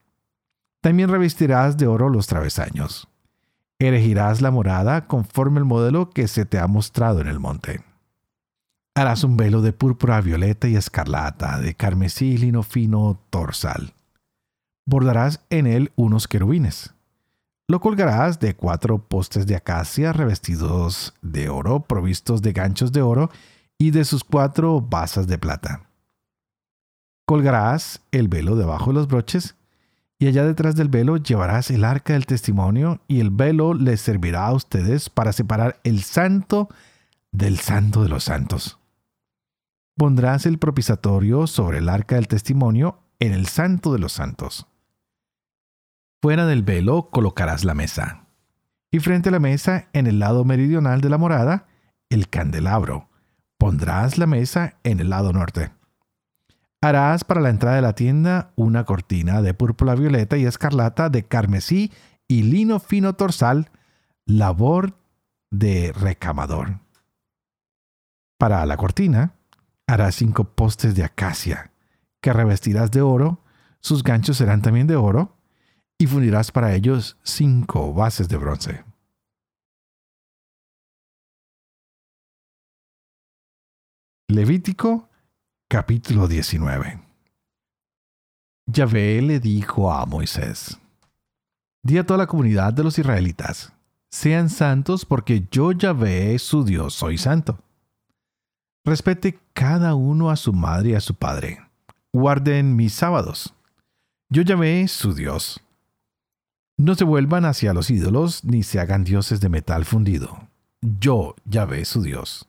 También 0.82 1.08
revestirás 1.08 1.76
de 1.76 1.88
oro 1.88 2.10
los 2.10 2.28
travesaños. 2.28 3.08
Erigirás 3.78 4.40
la 4.40 4.50
morada 4.50 5.06
conforme 5.06 5.58
el 5.58 5.66
modelo 5.66 6.08
que 6.08 6.28
se 6.28 6.46
te 6.46 6.58
ha 6.58 6.66
mostrado 6.66 7.20
en 7.20 7.28
el 7.28 7.38
monte. 7.38 7.82
Harás 8.94 9.22
un 9.24 9.36
velo 9.36 9.60
de 9.60 9.74
púrpura, 9.74 10.22
violeta 10.22 10.66
y 10.68 10.76
escarlata, 10.76 11.60
de 11.60 11.74
carmesí 11.74 12.38
lino 12.38 12.62
fino 12.62 13.20
torsal. 13.28 13.92
Bordarás 14.86 15.40
en 15.50 15.66
él 15.66 15.92
unos 15.96 16.26
querubines. 16.26 16.94
Lo 17.68 17.80
colgarás 17.80 18.40
de 18.40 18.54
cuatro 18.54 18.98
postes 18.98 19.46
de 19.46 19.56
acacia 19.56 20.14
revestidos 20.14 21.12
de 21.20 21.50
oro, 21.50 21.80
provistos 21.80 22.40
de 22.40 22.52
ganchos 22.52 22.92
de 22.92 23.02
oro 23.02 23.30
y 23.76 23.90
de 23.90 24.06
sus 24.06 24.24
cuatro 24.24 24.80
basas 24.80 25.26
de 25.26 25.36
plata. 25.36 25.82
Colgarás 27.26 28.00
el 28.12 28.28
velo 28.28 28.54
debajo 28.54 28.90
de 28.90 28.94
los 28.94 29.08
broches 29.08 29.55
y 30.18 30.28
allá 30.28 30.44
detrás 30.44 30.76
del 30.76 30.88
velo 30.88 31.16
llevarás 31.16 31.70
el 31.70 31.84
arca 31.84 32.14
del 32.14 32.26
testimonio 32.26 33.00
y 33.08 33.20
el 33.20 33.30
velo 33.30 33.74
les 33.74 34.00
servirá 34.00 34.46
a 34.46 34.52
ustedes 34.52 35.10
para 35.10 35.32
separar 35.32 35.80
el 35.84 36.02
santo 36.02 36.68
del 37.32 37.58
santo 37.58 38.02
de 38.02 38.08
los 38.08 38.24
santos 38.24 38.78
pondrás 39.96 40.46
el 40.46 40.58
propiciatorio 40.58 41.46
sobre 41.46 41.78
el 41.78 41.88
arca 41.88 42.16
del 42.16 42.28
testimonio 42.28 43.00
en 43.18 43.32
el 43.32 43.46
santo 43.46 43.92
de 43.92 43.98
los 43.98 44.12
santos. 44.12 44.66
Fuera 46.22 46.46
del 46.46 46.62
velo 46.62 47.08
colocarás 47.10 47.64
la 47.64 47.74
mesa. 47.74 48.26
Y 48.90 49.00
frente 49.00 49.30
a 49.30 49.32
la 49.32 49.40
mesa, 49.40 49.88
en 49.92 50.06
el 50.06 50.18
lado 50.18 50.44
meridional 50.44 51.00
de 51.00 51.10
la 51.10 51.18
morada, 51.18 51.66
el 52.08 52.28
candelabro. 52.28 53.08
Pondrás 53.58 54.18
la 54.18 54.26
mesa 54.26 54.76
en 54.84 55.00
el 55.00 55.10
lado 55.10 55.32
norte. 55.32 55.72
Harás 56.82 57.24
para 57.24 57.40
la 57.40 57.50
entrada 57.50 57.76
de 57.76 57.82
la 57.82 57.94
tienda 57.94 58.52
una 58.56 58.84
cortina 58.84 59.42
de 59.42 59.54
púrpura 59.54 59.94
violeta 59.94 60.36
y 60.36 60.46
escarlata 60.46 61.08
de 61.08 61.24
carmesí 61.24 61.92
y 62.28 62.42
lino 62.42 62.80
fino 62.80 63.14
torsal, 63.14 63.70
labor 64.26 64.96
de 65.50 65.92
recamador. 65.92 66.80
Para 68.38 68.64
la 68.66 68.76
cortina, 68.76 69.36
Harás 69.88 70.16
cinco 70.16 70.42
postes 70.42 70.96
de 70.96 71.04
acacia, 71.04 71.70
que 72.20 72.32
revestirás 72.32 72.90
de 72.90 73.02
oro, 73.02 73.44
sus 73.80 74.02
ganchos 74.02 74.38
serán 74.38 74.60
también 74.60 74.88
de 74.88 74.96
oro, 74.96 75.36
y 75.96 76.08
fundirás 76.08 76.50
para 76.50 76.74
ellos 76.74 77.16
cinco 77.22 77.94
bases 77.94 78.28
de 78.28 78.36
bronce. 78.36 78.84
Levítico 84.28 85.08
capítulo 85.68 86.28
19 86.28 87.00
Yahvé 88.66 89.20
le 89.20 89.40
dijo 89.40 89.92
a 89.92 90.06
Moisés, 90.06 90.78
Di 91.82 91.98
a 91.98 92.06
toda 92.06 92.18
la 92.18 92.26
comunidad 92.28 92.72
de 92.72 92.84
los 92.84 93.00
israelitas, 93.00 93.72
sean 94.08 94.48
santos 94.48 95.04
porque 95.04 95.48
yo 95.50 95.72
Yahvé 95.72 96.38
su 96.38 96.64
Dios 96.64 96.94
soy 96.94 97.18
santo. 97.18 97.58
Respete 98.84 99.40
cada 99.54 99.96
uno 99.96 100.30
a 100.30 100.36
su 100.36 100.52
madre 100.52 100.90
y 100.90 100.94
a 100.94 101.00
su 101.00 101.14
padre. 101.14 101.60
Guarden 102.12 102.76
mis 102.76 102.92
sábados. 102.92 103.52
Yo 104.28 104.42
llamé 104.42 104.86
su 104.86 105.14
Dios. 105.14 105.60
No 106.78 106.94
se 106.94 107.02
vuelvan 107.02 107.44
hacia 107.44 107.74
los 107.74 107.90
ídolos 107.90 108.44
ni 108.44 108.62
se 108.62 108.78
hagan 108.78 109.02
dioses 109.02 109.40
de 109.40 109.48
metal 109.48 109.84
fundido. 109.84 110.48
Yo, 110.80 111.34
Yahvé, 111.44 111.84
su 111.84 112.02
Dios. 112.02 112.46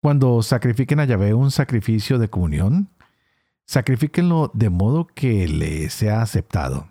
Cuando 0.00 0.42
sacrifiquen 0.42 1.00
a 1.00 1.04
Yahvé 1.04 1.34
un 1.34 1.50
sacrificio 1.50 2.18
de 2.18 2.30
comunión, 2.30 2.88
sacrifíquenlo 3.66 4.50
de 4.54 4.70
modo 4.70 5.06
que 5.06 5.48
le 5.48 5.90
sea 5.90 6.22
aceptado. 6.22 6.88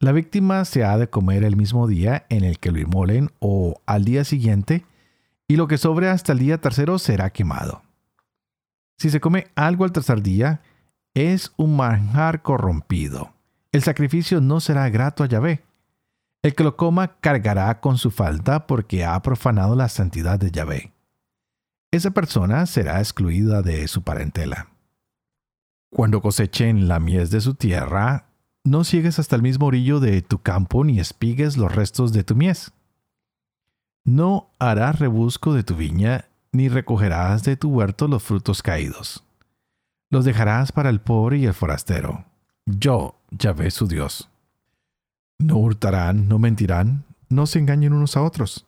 La 0.00 0.12
víctima 0.12 0.64
se 0.64 0.84
ha 0.84 0.96
de 0.96 1.10
comer 1.10 1.44
el 1.44 1.56
mismo 1.56 1.86
día 1.86 2.24
en 2.30 2.44
el 2.44 2.58
que 2.58 2.72
lo 2.72 2.78
inmolen 2.78 3.30
o 3.40 3.80
al 3.84 4.04
día 4.04 4.24
siguiente 4.24 4.86
y 5.48 5.56
lo 5.56 5.68
que 5.68 5.76
sobre 5.76 6.08
hasta 6.08 6.32
el 6.32 6.38
día 6.38 6.60
tercero 6.60 6.98
será 6.98 7.30
quemado. 7.30 7.82
Si 8.96 9.10
se 9.10 9.20
come 9.20 9.48
algo 9.54 9.84
al 9.84 9.92
tercer 9.92 10.22
día, 10.22 10.62
es 11.14 11.52
un 11.56 11.76
manjar 11.76 12.42
corrompido. 12.42 13.32
El 13.70 13.82
sacrificio 13.82 14.40
no 14.40 14.60
será 14.60 14.88
grato 14.88 15.24
a 15.24 15.26
Yahvé. 15.26 15.62
El 16.42 16.54
que 16.54 16.64
lo 16.64 16.76
coma 16.76 17.18
cargará 17.20 17.80
con 17.80 17.98
su 17.98 18.10
falta 18.10 18.66
porque 18.66 19.04
ha 19.04 19.20
profanado 19.20 19.76
la 19.76 19.88
santidad 19.88 20.38
de 20.38 20.50
Yahvé. 20.50 20.92
Esa 21.90 22.10
persona 22.10 22.66
será 22.66 23.00
excluida 23.00 23.62
de 23.62 23.86
su 23.88 24.02
parentela. 24.02 24.68
Cuando 25.90 26.20
cosechen 26.20 26.88
la 26.88 27.00
mies 27.00 27.30
de 27.30 27.40
su 27.40 27.54
tierra, 27.54 28.26
no 28.64 28.84
ciegues 28.84 29.18
hasta 29.18 29.36
el 29.36 29.42
mismo 29.42 29.66
orillo 29.66 30.00
de 30.00 30.20
tu 30.20 30.42
campo 30.42 30.84
ni 30.84 31.00
espigues 31.00 31.56
los 31.56 31.74
restos 31.74 32.12
de 32.12 32.24
tu 32.24 32.36
mies 32.36 32.72
no 34.08 34.48
harás 34.58 34.98
rebusco 34.98 35.52
de 35.52 35.62
tu 35.62 35.74
viña, 35.76 36.24
ni 36.50 36.70
recogerás 36.70 37.42
de 37.42 37.56
tu 37.56 37.68
huerto 37.68 38.08
los 38.08 38.22
frutos 38.22 38.62
caídos. 38.62 39.22
Los 40.08 40.24
dejarás 40.24 40.72
para 40.72 40.88
el 40.88 41.00
pobre 41.00 41.36
y 41.36 41.44
el 41.44 41.52
forastero. 41.52 42.24
Yo, 42.64 43.16
Yahvé 43.30 43.70
su 43.70 43.86
Dios. 43.86 44.30
No 45.38 45.58
hurtarán, 45.58 46.26
no 46.26 46.38
mentirán, 46.38 47.04
no 47.28 47.46
se 47.46 47.58
engañen 47.58 47.92
unos 47.92 48.16
a 48.16 48.22
otros. 48.22 48.64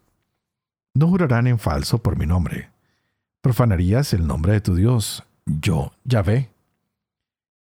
No 0.92 1.08
jurarán 1.08 1.46
en 1.46 1.58
falso 1.58 2.02
por 2.02 2.18
mi 2.18 2.26
nombre. 2.26 2.68
Profanarías 3.40 4.12
el 4.12 4.26
nombre 4.26 4.52
de 4.52 4.60
tu 4.60 4.74
Dios, 4.74 5.24
yo, 5.46 5.92
Yahvé. 6.04 6.50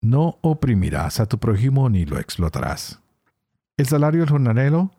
No 0.02 0.38
oprimirás 0.40 1.20
a 1.20 1.26
tu 1.26 1.38
prójimo 1.38 1.88
ni 1.88 2.04
lo 2.06 2.18
explotarás. 2.18 2.98
El 3.76 3.86
salario 3.86 4.20
del 4.20 4.30
jornalero 4.30 4.90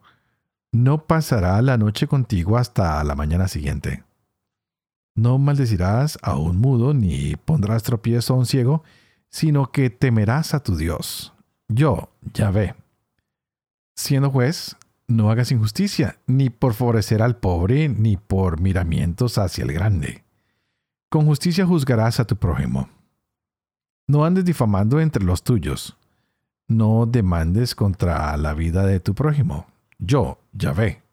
no 0.71 1.05
pasará 1.05 1.61
la 1.61 1.77
noche 1.77 2.07
contigo 2.07 2.57
hasta 2.57 3.03
la 3.03 3.15
mañana 3.15 3.49
siguiente. 3.49 4.05
No 5.13 5.37
maldecirás 5.37 6.17
a 6.21 6.37
un 6.37 6.57
mudo 6.57 6.93
ni 6.93 7.35
pondrás 7.35 7.83
tropiezo 7.83 8.33
a 8.33 8.37
un 8.37 8.45
ciego, 8.45 8.83
sino 9.29 9.71
que 9.71 9.89
temerás 9.89 10.53
a 10.53 10.63
tu 10.63 10.77
Dios. 10.77 11.33
Yo, 11.67 12.09
Yahvé. 12.33 12.75
Siendo 13.95 14.31
juez, 14.31 14.77
no 15.07 15.29
hagas 15.29 15.51
injusticia, 15.51 16.17
ni 16.27 16.49
por 16.49 16.73
favorecer 16.73 17.21
al 17.21 17.35
pobre, 17.35 17.89
ni 17.89 18.15
por 18.15 18.61
miramientos 18.61 19.37
hacia 19.37 19.65
el 19.65 19.73
grande. 19.73 20.23
Con 21.11 21.25
justicia 21.25 21.65
juzgarás 21.65 22.21
a 22.21 22.25
tu 22.25 22.37
prójimo. 22.37 22.87
No 24.07 24.23
andes 24.23 24.45
difamando 24.45 25.01
entre 25.01 25.25
los 25.25 25.43
tuyos. 25.43 25.97
No 26.69 27.05
demandes 27.05 27.75
contra 27.75 28.37
la 28.37 28.53
vida 28.53 28.85
de 28.85 29.01
tu 29.01 29.13
prójimo. 29.13 29.65
Yo, 29.99 30.39
Yahvé. 30.53 31.03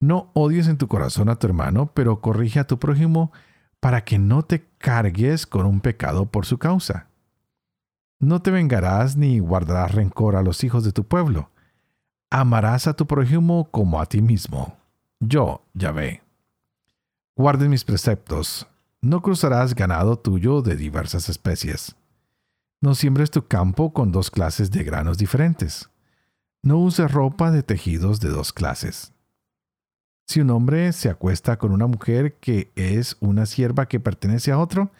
No 0.00 0.30
odies 0.34 0.68
en 0.68 0.76
tu 0.76 0.86
corazón 0.86 1.30
a 1.30 1.36
tu 1.36 1.46
hermano, 1.46 1.90
pero 1.94 2.20
corrige 2.20 2.60
a 2.60 2.66
tu 2.66 2.78
prójimo 2.78 3.32
para 3.80 4.04
que 4.04 4.18
no 4.18 4.42
te 4.42 4.66
cargues 4.76 5.46
con 5.46 5.64
un 5.64 5.80
pecado 5.80 6.26
por 6.26 6.44
su 6.44 6.58
causa. 6.58 7.08
No 8.18 8.42
te 8.42 8.50
vengarás 8.50 9.16
ni 9.16 9.38
guardarás 9.38 9.94
rencor 9.94 10.36
a 10.36 10.42
los 10.42 10.62
hijos 10.62 10.84
de 10.84 10.92
tu 10.92 11.04
pueblo. 11.04 11.48
Amarás 12.28 12.86
a 12.86 12.92
tu 12.92 13.06
prójimo 13.06 13.70
como 13.70 13.98
a 13.98 14.04
ti 14.04 14.20
mismo. 14.20 14.76
Yo, 15.20 15.64
Yahvé. 15.72 16.22
Guarden 17.34 17.70
mis 17.70 17.84
preceptos. 17.84 18.69
No 19.02 19.22
cruzarás 19.22 19.74
ganado 19.74 20.18
tuyo 20.18 20.60
de 20.60 20.76
diversas 20.76 21.30
especies. 21.30 21.96
No 22.82 22.94
siembres 22.94 23.30
tu 23.30 23.46
campo 23.46 23.94
con 23.94 24.12
dos 24.12 24.30
clases 24.30 24.70
de 24.70 24.84
granos 24.84 25.16
diferentes. 25.16 25.88
No 26.62 26.78
uses 26.78 27.10
ropa 27.10 27.50
de 27.50 27.62
tejidos 27.62 28.20
de 28.20 28.28
dos 28.28 28.52
clases. 28.52 29.14
Si 30.26 30.40
un 30.40 30.50
hombre 30.50 30.92
se 30.92 31.08
acuesta 31.08 31.56
con 31.58 31.72
una 31.72 31.86
mujer 31.86 32.36
que 32.40 32.72
es 32.76 33.16
una 33.20 33.46
sierva 33.46 33.86
que 33.86 34.00
pertenece 34.00 34.52
a 34.52 34.58
otro, 34.58 34.90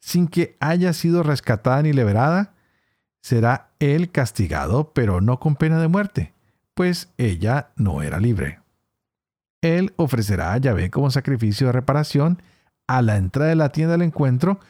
sin 0.00 0.28
que 0.28 0.58
haya 0.60 0.92
sido 0.92 1.22
rescatada 1.22 1.82
ni 1.82 1.94
liberada, 1.94 2.52
será 3.22 3.70
él 3.78 4.12
castigado, 4.12 4.92
pero 4.92 5.22
no 5.22 5.40
con 5.40 5.56
pena 5.56 5.80
de 5.80 5.88
muerte, 5.88 6.34
pues 6.74 7.08
ella 7.16 7.70
no 7.74 8.02
era 8.02 8.20
libre. 8.20 8.60
Él 9.62 9.94
ofrecerá 9.96 10.52
a 10.52 10.58
Yahvé 10.58 10.90
como 10.90 11.10
sacrificio 11.10 11.68
de 11.68 11.72
reparación 11.72 12.42
a 12.86 13.02
la 13.02 13.16
entrada 13.16 13.50
de 13.50 13.56
la 13.56 13.70
tienda 13.70 13.92
del 13.92 14.02
encuentro 14.02 14.60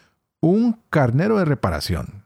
un 0.40 0.80
carnero 0.90 1.38
de 1.38 1.44
reparación. 1.44 2.24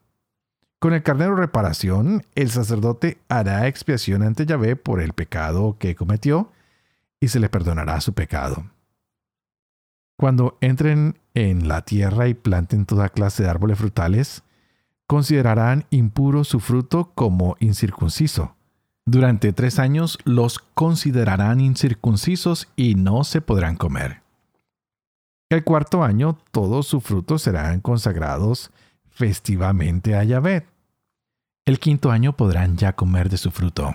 Con 0.79 0.95
el 0.95 1.03
carnero 1.03 1.35
de 1.35 1.43
reparación, 1.43 2.25
el 2.35 2.51
sacerdote 2.51 3.19
hará 3.29 3.67
expiación 3.67 4.23
ante 4.23 4.47
Yahvé 4.47 4.77
por 4.77 5.01
el 5.01 5.13
pecado 5.13 5.77
que 5.79 5.95
cometió 5.95 6.53
y 7.21 7.29
se 7.29 7.39
le 7.39 7.51
perdonará 7.51 8.01
su 8.01 8.15
pecado. 8.15 8.65
Cuando 10.17 10.57
entren 10.61 11.19
en 11.35 11.69
la 11.69 11.83
tierra 11.83 12.29
y 12.29 12.35
planten 12.35 12.87
toda 12.87 13.09
clase 13.09 13.43
de 13.43 13.51
árboles 13.51 13.79
frutales, 13.79 14.43
considerarán 15.07 15.85
impuro 15.91 16.45
su 16.45 16.61
fruto 16.61 17.13
como 17.15 17.57
incircunciso. 17.59 18.55
Durante 19.07 19.53
tres 19.53 19.79
años 19.79 20.19
los 20.25 20.59
considerarán 20.59 21.61
incircuncisos 21.61 22.69
y 22.77 22.95
no 22.95 23.25
se 23.25 23.41
podrán 23.41 23.77
comer. 23.77 24.23
El 25.51 25.65
cuarto 25.65 26.05
año 26.05 26.39
todos 26.53 26.87
sus 26.87 27.03
frutos 27.03 27.43
serán 27.43 27.81
consagrados 27.81 28.71
festivamente 29.09 30.15
a 30.15 30.23
Yahvé. 30.23 30.65
El 31.65 31.81
quinto 31.81 32.13
año 32.13 32.37
podrán 32.37 32.77
ya 32.77 32.95
comer 32.95 33.29
de 33.29 33.37
su 33.37 33.51
fruto 33.51 33.93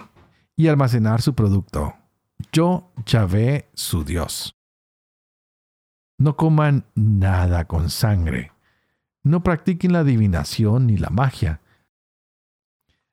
y 0.58 0.68
almacenar 0.68 1.22
su 1.22 1.34
producto. 1.34 1.96
Yo, 2.52 2.92
Yahvé, 3.06 3.70
su 3.74 4.04
Dios. 4.04 4.54
No 6.18 6.36
coman 6.36 6.84
nada 6.94 7.66
con 7.66 7.90
sangre. 7.90 8.52
No 9.24 9.42
practiquen 9.42 9.94
la 9.94 10.00
adivinación 10.00 10.88
ni 10.88 10.98
la 10.98 11.10
magia. 11.10 11.62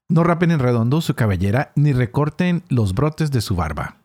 No 0.09 0.25
rapen 0.25 0.51
en 0.51 0.59
redondo 0.59 1.01
su 1.01 1.15
cabellera 1.15 1.71
ni 1.77 1.93
recorten 1.93 2.65
los 2.69 2.93
brotes 2.93 3.31
de 3.31 3.41
su 3.41 3.55
barba. 3.55 4.02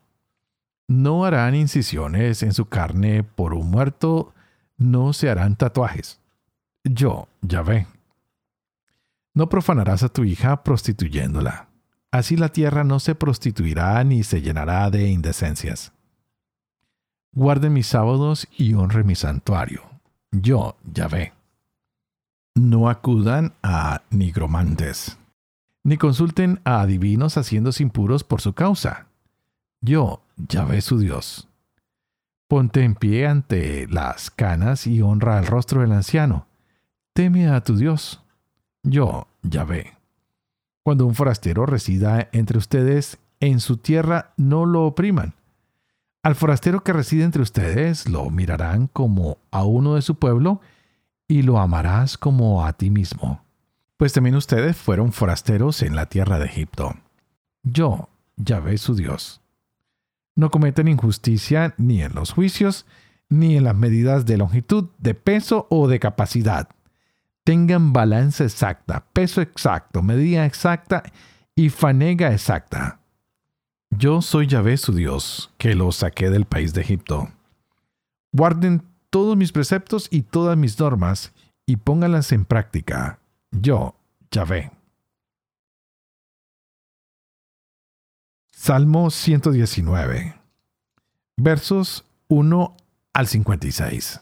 No 0.88 1.25
harán 1.25 1.56
incisiones 1.56 2.44
en 2.44 2.53
su 2.53 2.67
carne 2.67 3.24
por 3.24 3.53
un 3.53 3.70
muerto, 3.70 4.34
no 4.77 5.13
se 5.13 5.29
harán 5.29 5.56
tatuajes. 5.56 6.20
Yo, 6.84 7.27
Yahvé. 7.41 7.88
No 9.34 9.50
profanarás 9.50 10.03
a 10.03 10.10
tu 10.10 10.24
hija 10.24 10.63
prostituyéndola. 10.63 11.67
Así 12.12 12.38
la 12.38 12.50
tierra 12.50 12.84
no 12.84 13.00
se 13.00 13.15
prostituirá 13.15 14.02
ni 14.04 14.23
se 14.23 14.41
llenará 14.41 14.89
de 14.89 15.10
indecencias. 15.10 15.91
Guarden 17.34 17.73
mis 17.73 17.88
sábados 17.88 18.47
y 18.58 18.73
honre 18.73 19.04
mi 19.04 19.15
santuario. 19.15 19.84
Yo, 20.32 20.78
Yahvé. 20.86 21.34
No 22.56 22.89
acudan 22.89 23.54
a 23.62 24.02
nigromantes, 24.10 25.17
ni 25.84 25.97
consulten 25.97 26.60
a 26.63 26.82
adivinos 26.82 27.38
haciéndose 27.38 27.84
impuros 27.84 28.23
por 28.23 28.41
su 28.41 28.54
causa 28.54 29.08
yo, 29.82 30.21
Yahvé 30.38 30.82
su 30.82 31.00
Dios. 31.00 31.47
Ponte 32.47 32.84
en 32.84 32.95
pie 32.95 33.28
ante 33.28 33.88
las 33.88 34.30
canas 34.30 34.88
y 34.88 35.02
honra 35.02 35.38
al 35.38 35.47
rostro 35.47 35.82
del 35.82 35.91
anciano. 35.91 36.47
Teme 37.13 37.47
a 37.47 37.62
tu 37.62 37.76
Dios. 37.76 38.21
Yo, 38.84 39.28
Yahvé. 39.41 39.97
Cuando 40.84 41.06
un 41.06 41.15
forastero 41.15 41.65
resida 41.65 42.30
entre 42.32 42.58
ustedes, 42.58 43.17
en 43.39 43.60
su 43.60 43.78
tierra 43.78 44.34
no 44.38 44.65
lo 44.65 44.86
opriman. 44.86 45.34
Al 46.23 46.36
forastero 46.36 46.84
que 46.84 46.93
reside 46.93 47.23
entre 47.23 47.41
ustedes 47.41 48.08
lo 48.08 48.30
mirarán 48.30 48.88
como 48.88 49.39
a 49.52 49.63
uno 49.63 49.95
de 49.95 50.02
su 50.02 50.15
pueblo 50.15 50.62
y 51.28 51.41
lo 51.41 51.60
amarás 51.60 52.17
como 52.17 52.65
a 52.65 52.73
ti 52.73 52.89
mismo. 52.89 53.41
Pues 53.97 54.13
también 54.13 54.36
ustedes 54.36 54.78
fueron 54.78 55.12
forasteros 55.12 55.82
en 55.82 55.95
la 55.95 56.06
tierra 56.06 56.38
de 56.38 56.45
Egipto. 56.45 56.95
Yo, 57.63 58.10
Yahvé 58.38 58.78
su 58.78 58.95
Dios. 58.95 59.41
No 60.38 60.52
cometen 60.52 60.88
injusticia 60.88 61.73
ni 61.78 62.04
en 62.04 62.13
los 62.13 62.32
juicios, 62.32 62.86
ni 63.28 63.58
en 63.58 63.63
las 63.63 63.76
medidas 63.76 64.28
de 64.28 64.38
longitud, 64.38 64.86
de 65.00 65.15
peso 65.15 65.65
o 65.71 65.88
de 65.88 66.00
capacidad. 66.00 66.69
Tengan 67.43 67.91
balanza 67.91 68.43
exacta, 68.43 69.08
peso 69.13 69.41
exacto, 69.41 70.04
medida 70.04 70.45
exacta 70.45 71.02
y 71.56 71.69
fanega 71.69 72.32
exacta. 72.32 73.00
Yo 73.89 74.21
soy 74.21 74.45
Yahvé 74.45 74.78
su 74.78 74.93
Dios, 74.93 75.52
que 75.58 75.73
los 75.73 75.95
saqué 75.95 76.30
del 76.30 76.45
país 76.45 76.71
de 76.76 76.82
Egipto. 76.82 77.30
Guarden 78.32 78.84
todos 79.10 79.36
mis 79.36 79.52
preceptos 79.52 80.08
y 80.12 80.21
todas 80.21 80.56
mis 80.56 80.80
normas 80.80 81.34
y 81.65 81.78
pónganlas 81.78 82.32
en 82.32 82.45
práctica. 82.45 83.19
Yo, 83.50 83.95
Yahvé. 84.30 84.76
Salmo 88.67 89.12
119, 89.12 90.36
versos 91.38 92.03
1 92.27 92.75
al 93.13 93.27
56. 93.27 94.19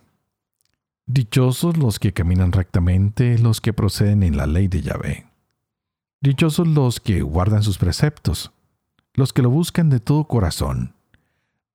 Dichosos 1.07 1.77
los 1.77 1.97
que 1.97 2.13
caminan 2.13 2.51
rectamente, 2.51 3.39
los 3.39 3.59
que 3.59 3.73
proceden 3.73 4.21
en 4.21 4.37
la 4.37 4.45
ley 4.45 4.67
de 4.67 4.83
Yahvé. 4.83 5.25
Dichosos 6.21 6.67
los 6.67 6.99
que 6.99 7.23
guardan 7.23 7.63
sus 7.63 7.79
preceptos, 7.79 8.51
los 9.15 9.33
que 9.33 9.41
lo 9.41 9.49
buscan 9.49 9.89
de 9.89 9.99
todo 9.99 10.25
corazón, 10.25 10.93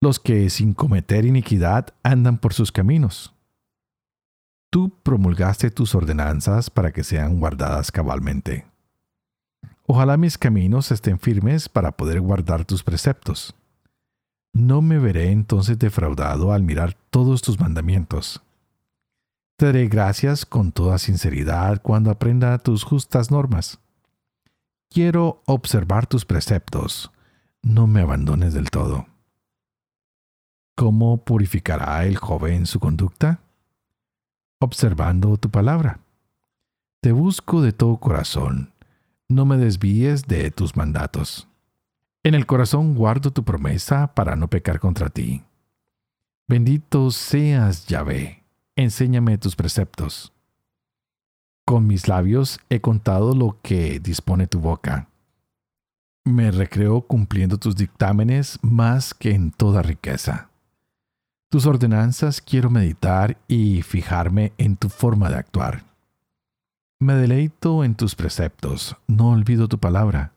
los 0.00 0.20
que 0.20 0.48
sin 0.48 0.72
cometer 0.72 1.26
iniquidad 1.26 1.88
andan 2.04 2.38
por 2.38 2.54
sus 2.54 2.70
caminos. 2.70 3.34
Tú 4.70 4.92
promulgaste 5.02 5.72
tus 5.72 5.96
ordenanzas 5.96 6.70
para 6.70 6.92
que 6.92 7.02
sean 7.02 7.40
guardadas 7.40 7.90
cabalmente. 7.90 8.64
Ojalá 9.92 10.16
mis 10.16 10.38
caminos 10.38 10.92
estén 10.92 11.18
firmes 11.18 11.68
para 11.68 11.90
poder 11.90 12.20
guardar 12.20 12.64
tus 12.64 12.84
preceptos. 12.84 13.56
No 14.52 14.82
me 14.82 15.00
veré 15.00 15.32
entonces 15.32 15.80
defraudado 15.80 16.52
al 16.52 16.62
mirar 16.62 16.96
todos 17.10 17.42
tus 17.42 17.58
mandamientos. 17.58 18.40
Te 19.56 19.66
daré 19.66 19.88
gracias 19.88 20.46
con 20.46 20.70
toda 20.70 20.96
sinceridad 20.98 21.82
cuando 21.82 22.12
aprenda 22.12 22.56
tus 22.58 22.84
justas 22.84 23.32
normas. 23.32 23.80
Quiero 24.90 25.42
observar 25.44 26.06
tus 26.06 26.24
preceptos. 26.24 27.10
No 27.60 27.88
me 27.88 28.00
abandones 28.00 28.54
del 28.54 28.70
todo. 28.70 29.08
¿Cómo 30.76 31.24
purificará 31.24 32.06
el 32.06 32.16
joven 32.16 32.66
su 32.66 32.78
conducta? 32.78 33.40
Observando 34.60 35.36
tu 35.36 35.50
palabra. 35.50 35.98
Te 37.00 37.10
busco 37.10 37.60
de 37.60 37.72
todo 37.72 37.96
corazón 37.96 38.70
no 39.30 39.46
me 39.46 39.56
desvíes 39.56 40.26
de 40.26 40.50
tus 40.50 40.76
mandatos. 40.76 41.48
En 42.22 42.34
el 42.34 42.46
corazón 42.46 42.94
guardo 42.94 43.30
tu 43.30 43.44
promesa 43.44 44.12
para 44.14 44.36
no 44.36 44.48
pecar 44.48 44.80
contra 44.80 45.08
ti. 45.08 45.42
Bendito 46.48 47.10
seas, 47.12 47.86
Yahvé, 47.86 48.42
enséñame 48.76 49.38
tus 49.38 49.54
preceptos. 49.54 50.32
Con 51.64 51.86
mis 51.86 52.08
labios 52.08 52.58
he 52.68 52.80
contado 52.80 53.34
lo 53.34 53.58
que 53.62 54.00
dispone 54.00 54.48
tu 54.48 54.58
boca. 54.58 55.08
Me 56.24 56.50
recreo 56.50 57.02
cumpliendo 57.02 57.56
tus 57.56 57.76
dictámenes 57.76 58.58
más 58.62 59.14
que 59.14 59.30
en 59.30 59.52
toda 59.52 59.80
riqueza. 59.80 60.50
Tus 61.48 61.66
ordenanzas 61.66 62.40
quiero 62.40 62.68
meditar 62.68 63.38
y 63.48 63.82
fijarme 63.82 64.52
en 64.58 64.76
tu 64.76 64.88
forma 64.88 65.30
de 65.30 65.36
actuar. 65.36 65.89
Me 67.02 67.14
deleito 67.14 67.82
en 67.82 67.94
tus 67.94 68.14
preceptos, 68.14 68.94
no 69.06 69.30
olvido 69.30 69.68
tu 69.68 69.78
palabra. 69.78 70.34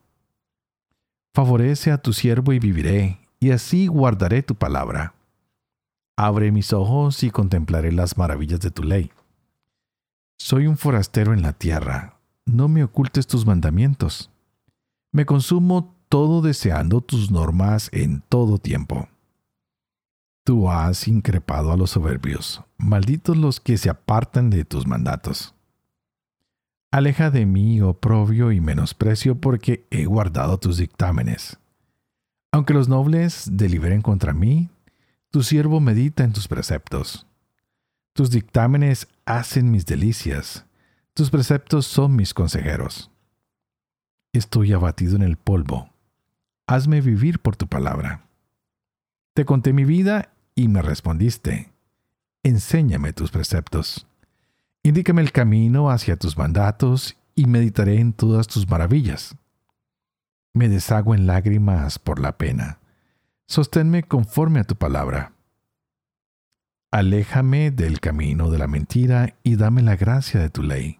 Favorece 1.35 1.91
a 1.91 1.97
tu 1.97 2.13
siervo 2.13 2.53
y 2.53 2.59
viviré, 2.59 3.19
y 3.41 3.51
así 3.51 3.87
guardaré 3.87 4.43
tu 4.43 4.55
palabra. 4.55 5.13
Abre 6.15 6.53
mis 6.53 6.71
ojos 6.71 7.21
y 7.23 7.31
contemplaré 7.31 7.91
las 7.91 8.17
maravillas 8.17 8.61
de 8.61 8.71
tu 8.71 8.83
ley. 8.83 9.11
Soy 10.39 10.67
un 10.67 10.77
forastero 10.77 11.33
en 11.33 11.41
la 11.41 11.51
tierra, 11.51 12.17
no 12.45 12.69
me 12.69 12.85
ocultes 12.85 13.27
tus 13.27 13.45
mandamientos. 13.45 14.31
Me 15.11 15.25
consumo 15.25 15.93
todo 16.07 16.41
deseando 16.41 17.01
tus 17.01 17.29
normas 17.29 17.89
en 17.91 18.21
todo 18.29 18.57
tiempo. 18.57 19.09
Tú 20.45 20.71
has 20.71 21.09
increpado 21.09 21.73
a 21.73 21.77
los 21.77 21.89
soberbios, 21.89 22.63
malditos 22.77 23.35
los 23.35 23.59
que 23.59 23.77
se 23.77 23.89
apartan 23.89 24.49
de 24.49 24.63
tus 24.63 24.87
mandatos. 24.87 25.53
Aleja 26.93 27.31
de 27.31 27.47
mí 27.47 27.81
oprobio 27.81 28.51
y 28.51 28.61
menosprecio 28.61 29.41
porque 29.41 29.87
he 29.89 30.05
guardado 30.05 30.59
tus 30.59 30.77
dictámenes. 30.77 31.57
Aunque 32.51 32.75
los 32.75 32.87
nobles 32.87 33.49
deliberen 33.51 34.03
contra 34.03 34.31
mí, 34.31 34.69
tu 35.31 35.41
siervo 35.41 35.79
medita 35.79 36.23
en 36.23 36.33
tus 36.33 36.47
preceptos. 36.47 37.25
Tus 38.13 38.29
dictámenes 38.29 39.07
hacen 39.25 39.71
mis 39.71 39.87
delicias, 39.87 40.67
tus 41.15 41.31
preceptos 41.31 41.87
son 41.87 42.15
mis 42.15 42.35
consejeros. 42.35 43.09
Estoy 44.31 44.71
abatido 44.71 45.15
en 45.15 45.23
el 45.23 45.35
polvo. 45.35 45.89
Hazme 46.67 47.01
vivir 47.01 47.39
por 47.39 47.55
tu 47.55 47.65
palabra. 47.65 48.27
Te 49.33 49.45
conté 49.45 49.73
mi 49.73 49.83
vida 49.83 50.31
y 50.53 50.67
me 50.67 50.83
respondiste. 50.83 51.73
Enséñame 52.43 53.13
tus 53.13 53.31
preceptos. 53.31 54.05
Indícame 54.85 55.21
el 55.21 55.31
camino 55.31 55.89
hacia 55.89 56.17
tus 56.17 56.37
mandatos 56.37 57.15
y 57.35 57.45
meditaré 57.45 58.01
en 58.01 58.11
todas 58.11 58.47
tus 58.47 58.69
maravillas. 58.69 59.37
Me 60.53 60.67
deshago 60.67 61.15
en 61.15 61.25
lágrimas 61.25 61.99
por 61.99 62.19
la 62.19 62.37
pena. 62.37 62.79
Sosténme 63.47 64.03
conforme 64.03 64.59
a 64.59 64.65
tu 64.65 64.75
palabra. 64.75 65.31
Aléjame 66.91 67.71
del 67.71 68.01
camino 68.01 68.51
de 68.51 68.57
la 68.57 68.67
mentira 68.67 69.35
y 69.41 69.55
dame 69.55 69.81
la 69.81 69.95
gracia 69.95 70.41
de 70.41 70.49
tu 70.49 70.61
ley. 70.61 70.99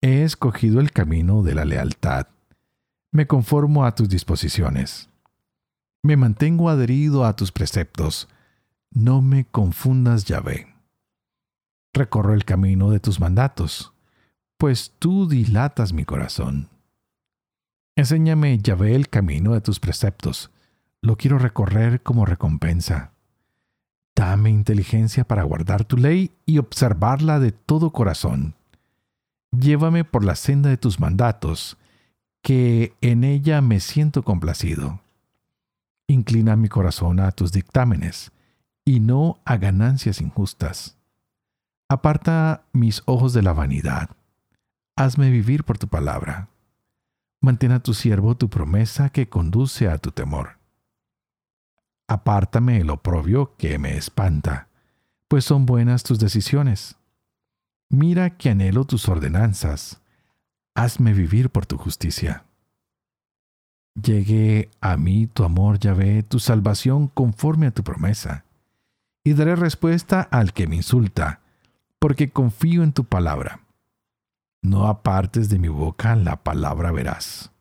He 0.00 0.22
escogido 0.22 0.80
el 0.80 0.92
camino 0.92 1.42
de 1.42 1.56
la 1.56 1.64
lealtad. 1.64 2.28
Me 3.10 3.26
conformo 3.26 3.84
a 3.84 3.96
tus 3.96 4.08
disposiciones. 4.08 5.10
Me 6.02 6.16
mantengo 6.16 6.70
adherido 6.70 7.24
a 7.24 7.34
tus 7.34 7.50
preceptos. 7.50 8.28
No 8.92 9.20
me 9.20 9.44
confundas, 9.44 10.24
Yahvé. 10.24 10.69
Recorro 11.92 12.34
el 12.34 12.44
camino 12.44 12.90
de 12.90 13.00
tus 13.00 13.18
mandatos, 13.18 13.92
pues 14.56 14.94
tú 14.98 15.28
dilatas 15.28 15.92
mi 15.92 16.04
corazón. 16.04 16.68
Enséñame, 17.96 18.58
Yahvé, 18.58 18.94
el 18.94 19.08
camino 19.08 19.54
de 19.54 19.60
tus 19.60 19.80
preceptos. 19.80 20.50
Lo 21.02 21.16
quiero 21.16 21.38
recorrer 21.38 22.02
como 22.02 22.26
recompensa. 22.26 23.12
Dame 24.14 24.50
inteligencia 24.50 25.24
para 25.24 25.42
guardar 25.42 25.84
tu 25.84 25.96
ley 25.96 26.30
y 26.46 26.58
observarla 26.58 27.40
de 27.40 27.52
todo 27.52 27.90
corazón. 27.90 28.54
Llévame 29.50 30.04
por 30.04 30.24
la 30.24 30.36
senda 30.36 30.70
de 30.70 30.76
tus 30.76 31.00
mandatos, 31.00 31.76
que 32.42 32.94
en 33.00 33.24
ella 33.24 33.60
me 33.60 33.80
siento 33.80 34.22
complacido. 34.22 35.00
Inclina 36.06 36.54
mi 36.56 36.68
corazón 36.68 37.18
a 37.18 37.32
tus 37.32 37.50
dictámenes, 37.50 38.30
y 38.84 39.00
no 39.00 39.40
a 39.44 39.56
ganancias 39.56 40.20
injustas. 40.20 40.99
Aparta 41.90 42.62
mis 42.72 43.02
ojos 43.06 43.32
de 43.32 43.42
la 43.42 43.52
vanidad. 43.52 44.10
Hazme 44.94 45.28
vivir 45.28 45.64
por 45.64 45.76
tu 45.76 45.88
palabra. 45.88 46.48
Mantén 47.40 47.72
a 47.72 47.80
tu 47.80 47.94
siervo 47.94 48.36
tu 48.36 48.48
promesa 48.48 49.10
que 49.10 49.28
conduce 49.28 49.88
a 49.88 49.98
tu 49.98 50.12
temor. 50.12 50.60
Apártame 52.06 52.80
el 52.80 52.90
oprobio 52.90 53.56
que 53.56 53.76
me 53.78 53.96
espanta, 53.96 54.68
pues 55.26 55.44
son 55.44 55.66
buenas 55.66 56.04
tus 56.04 56.20
decisiones. 56.20 56.94
Mira 57.88 58.36
que 58.36 58.50
anhelo 58.50 58.84
tus 58.84 59.08
ordenanzas. 59.08 60.00
Hazme 60.76 61.12
vivir 61.12 61.50
por 61.50 61.66
tu 61.66 61.76
justicia. 61.76 62.44
Llegue 64.00 64.70
a 64.80 64.96
mí 64.96 65.26
tu 65.26 65.42
amor, 65.42 65.80
Yahvé, 65.80 66.22
tu 66.22 66.38
salvación 66.38 67.08
conforme 67.08 67.66
a 67.66 67.72
tu 67.72 67.82
promesa. 67.82 68.44
Y 69.24 69.34
daré 69.34 69.56
respuesta 69.56 70.20
al 70.20 70.52
que 70.52 70.68
me 70.68 70.76
insulta, 70.76 71.39
porque 72.00 72.30
confío 72.30 72.82
en 72.82 72.92
tu 72.92 73.04
palabra. 73.04 73.60
No 74.62 74.88
apartes 74.88 75.48
de 75.48 75.58
mi 75.58 75.68
boca 75.68 76.16
la 76.16 76.42
palabra 76.42 76.90
veraz, 76.90 77.52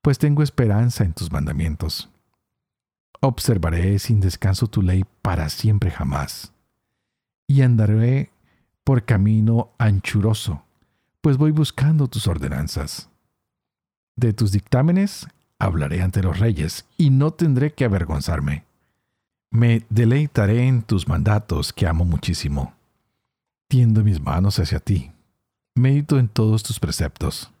pues 0.00 0.18
tengo 0.18 0.42
esperanza 0.42 1.04
en 1.04 1.12
tus 1.12 1.30
mandamientos. 1.30 2.08
Observaré 3.20 3.98
sin 3.98 4.20
descanso 4.20 4.66
tu 4.66 4.80
ley 4.80 5.04
para 5.20 5.50
siempre 5.50 5.90
jamás, 5.90 6.54
y 7.46 7.60
andaré 7.60 8.30
por 8.84 9.04
camino 9.04 9.72
anchuroso, 9.76 10.64
pues 11.20 11.36
voy 11.36 11.50
buscando 11.50 12.08
tus 12.08 12.26
ordenanzas. 12.26 13.10
De 14.16 14.32
tus 14.32 14.52
dictámenes 14.52 15.26
hablaré 15.58 16.00
ante 16.00 16.22
los 16.22 16.38
reyes, 16.38 16.86
y 16.96 17.10
no 17.10 17.32
tendré 17.32 17.74
que 17.74 17.84
avergonzarme. 17.84 18.64
Me 19.50 19.84
deleitaré 19.90 20.66
en 20.66 20.82
tus 20.82 21.08
mandatos 21.08 21.72
que 21.72 21.86
amo 21.86 22.04
muchísimo. 22.04 22.79
Tiendo 23.70 24.02
mis 24.02 24.20
manos 24.20 24.58
hacia 24.58 24.80
ti. 24.80 25.12
Medito 25.76 26.18
en 26.18 26.26
todos 26.26 26.64
tus 26.64 26.80
preceptos. 26.80 27.52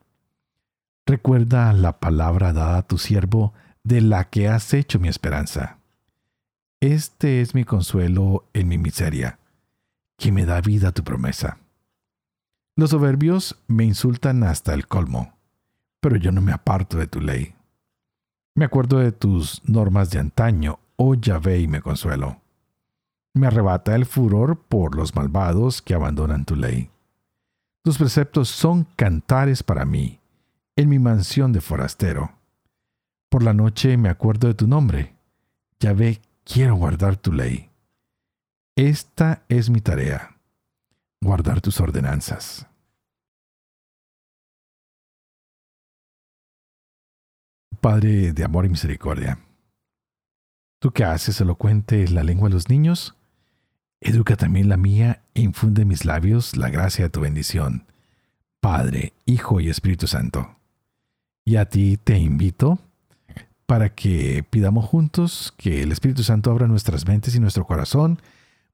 Recuerda 1.06 1.72
la 1.72 2.00
palabra 2.00 2.52
dada 2.52 2.78
a 2.78 2.82
tu 2.82 2.98
siervo, 2.98 3.54
de 3.84 4.00
la 4.00 4.28
que 4.28 4.48
has 4.48 4.74
hecho 4.74 4.98
mi 4.98 5.06
esperanza. 5.06 5.78
Este 6.80 7.40
es 7.40 7.54
mi 7.54 7.62
consuelo 7.62 8.44
en 8.54 8.66
mi 8.66 8.76
miseria 8.76 9.38
que 10.18 10.32
me 10.32 10.46
da 10.46 10.60
vida 10.60 10.90
tu 10.90 11.04
promesa. 11.04 11.58
Los 12.74 12.90
soberbios 12.90 13.56
me 13.68 13.84
insultan 13.84 14.42
hasta 14.42 14.74
el 14.74 14.88
colmo, 14.88 15.34
pero 16.00 16.16
yo 16.16 16.32
no 16.32 16.40
me 16.40 16.50
aparto 16.50 16.98
de 16.98 17.06
tu 17.06 17.20
ley. 17.20 17.54
Me 18.56 18.64
acuerdo 18.64 18.98
de 18.98 19.12
tus 19.12 19.62
normas 19.64 20.10
de 20.10 20.18
antaño, 20.18 20.80
oh 20.96 21.14
Yahvé, 21.14 21.60
y 21.60 21.68
me 21.68 21.80
consuelo. 21.80 22.39
Me 23.34 23.46
arrebata 23.46 23.94
el 23.94 24.06
furor 24.06 24.58
por 24.58 24.96
los 24.96 25.14
malvados 25.14 25.82
que 25.82 25.94
abandonan 25.94 26.44
tu 26.44 26.56
ley. 26.56 26.90
Tus 27.82 27.96
preceptos 27.96 28.48
son 28.48 28.84
cantares 28.96 29.62
para 29.62 29.84
mí, 29.84 30.20
en 30.76 30.88
mi 30.88 30.98
mansión 30.98 31.52
de 31.52 31.60
forastero. 31.60 32.32
Por 33.30 33.42
la 33.42 33.54
noche 33.54 33.96
me 33.96 34.08
acuerdo 34.08 34.48
de 34.48 34.54
tu 34.54 34.66
nombre. 34.66 35.14
Yahvé, 35.78 36.20
quiero 36.44 36.74
guardar 36.74 37.16
tu 37.16 37.32
ley. 37.32 37.70
Esta 38.76 39.44
es 39.48 39.70
mi 39.70 39.80
tarea, 39.80 40.36
guardar 41.22 41.60
tus 41.60 41.80
ordenanzas. 41.80 42.66
Padre 47.80 48.32
de 48.32 48.44
amor 48.44 48.66
y 48.66 48.68
misericordia, 48.68 49.38
tú 50.80 50.90
que 50.90 51.04
haces 51.04 51.40
elocuente 51.40 52.06
la 52.08 52.22
lengua 52.22 52.48
de 52.48 52.54
los 52.54 52.68
niños, 52.68 53.16
educa 54.00 54.36
también 54.36 54.68
la 54.68 54.76
mía 54.76 55.22
e 55.34 55.42
infunde 55.42 55.82
en 55.82 55.88
mis 55.88 56.04
labios 56.04 56.56
la 56.56 56.70
gracia 56.70 57.04
de 57.04 57.10
tu 57.10 57.20
bendición, 57.20 57.84
Padre, 58.60 59.12
Hijo 59.26 59.60
y 59.60 59.68
Espíritu 59.68 60.06
Santo. 60.06 60.56
Y 61.44 61.56
a 61.56 61.66
ti 61.66 61.98
te 62.02 62.18
invito 62.18 62.78
para 63.66 63.94
que 63.94 64.44
pidamos 64.50 64.84
juntos 64.86 65.54
que 65.56 65.82
el 65.82 65.92
Espíritu 65.92 66.22
Santo 66.22 66.50
abra 66.50 66.66
nuestras 66.66 67.06
mentes 67.06 67.34
y 67.34 67.40
nuestro 67.40 67.66
corazón, 67.66 68.20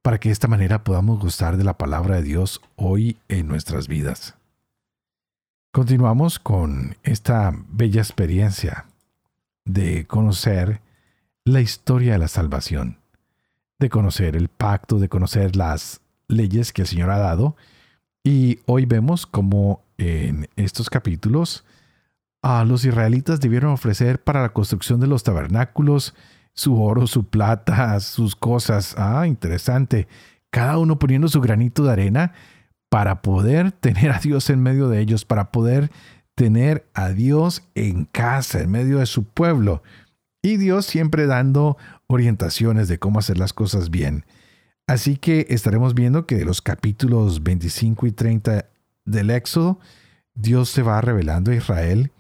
para 0.01 0.19
que 0.19 0.31
de 0.31 0.33
esta 0.33 0.49
manera 0.49 0.85
podamos 0.85 1.21
gustar 1.21 1.57
de 1.57 1.65
la 1.65 1.77
palabra 1.77 2.17
de 2.17 2.23
Dios 2.23 2.63
hoy 2.77 3.19
en 3.29 3.47
nuestras 3.47 3.89
vidas. 3.89 4.37
Continuamos 5.73 6.39
con 6.39 6.97
esta 7.03 7.53
bella 7.69 8.01
experiencia 8.01 8.87
de 9.67 10.07
conocer 10.07 10.81
la 11.45 11.61
historia 11.61 12.13
de 12.13 12.19
la 12.19 12.29
salvación, 12.29 12.97
de 13.79 13.91
conocer 13.91 14.37
el 14.37 14.49
pacto, 14.49 14.99
de 14.99 15.09
conocer 15.09 15.57
las 15.57 16.01
leyes 16.29 16.73
que 16.73 16.83
el 16.83 16.89
Señor 16.89 17.11
ha 17.11 17.19
dado. 17.19 17.57
Y 18.25 18.61
hoy 18.67 18.87
vemos 18.87 19.27
cómo 19.27 19.83
en 19.99 20.49
estos 20.57 20.91
capítulos 20.91 21.65
a 22.43 22.65
los 22.65 22.85
israelitas 22.85 23.41
debieron 23.41 23.73
ofrecer 23.73 24.23
para 24.23 24.43
la 24.43 24.51
construcción 24.51 25.01
de 25.01 25.07
los 25.07 25.23
tabernáculos 25.23 26.15
su 26.55 26.83
oro, 26.83 27.07
su 27.07 27.25
plata, 27.27 28.01
sus 28.01 28.35
cosas. 28.35 28.95
Ah, 28.99 29.27
interesante. 29.27 30.09
Cada 30.51 30.79
uno 30.79 30.99
poniendo 30.99 31.29
su 31.29 31.41
granito 31.41 31.85
de 31.85 31.93
arena 31.93 32.33
para 32.89 33.21
poder 33.21 33.73
tener 33.73 34.11
a 34.11 34.19
Dios 34.19 34.49
en 34.51 34.63
medio 34.63 34.89
de 34.89 35.01
ellos, 35.01 35.25
para 35.25 35.51
poder 35.53 35.91
tener 36.35 36.89
a 36.95 37.11
Dios 37.11 37.63
en 37.75 38.05
casa, 38.07 38.61
en 38.61 38.71
medio 38.71 38.99
de 38.99 39.07
su 39.07 39.25
pueblo. 39.25 39.83
Y 40.43 40.57
Dios 40.57 40.87
siempre 40.87 41.27
dando 41.27 41.77
orientaciones 42.09 42.89
de 42.89 42.99
cómo 42.99 43.19
hacer 43.19 43.39
las 43.39 43.53
cosas 43.53 43.91
bien. 43.91 44.25
Así 44.87 45.17
que 45.17 45.47
estaremos 45.51 45.95
viendo 45.95 46.27
que 46.27 46.37
de 46.37 46.45
los 46.45 46.63
capítulos 46.63 47.43
25 47.43 48.07
y 48.07 48.13
30 48.13 48.67
del 49.05 49.31
Éxodo, 49.31 49.81
Dios 50.35 50.69
se 50.69 50.83
va 50.83 51.01
revelando 51.01 51.51
a 51.51 51.57
Israel 51.57 52.13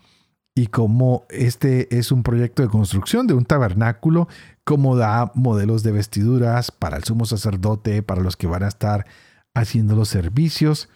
y 0.59 0.69
como 0.69 1.27
este 1.29 1.99
es 1.99 2.11
un 2.11 2.23
proyecto 2.23 2.63
de 2.63 2.69
construcción 2.69 3.27
de 3.27 3.35
un 3.35 3.45
tabernáculo, 3.45 4.27
como 4.65 4.97
da 4.97 5.31
modelos 5.35 5.83
de 5.83 5.93
vestiduras 5.93 6.71
para 6.71 6.97
el 6.97 7.05
sumo 7.05 7.27
sacerdote, 7.27 8.03
para 8.03 8.23
los 8.23 8.39
que 8.39 8.47
van 8.47 8.63
a 8.63 8.69
estar 8.69 9.07
haciendo 9.55 9.95
los 9.95 10.09
servicios. 10.09 10.89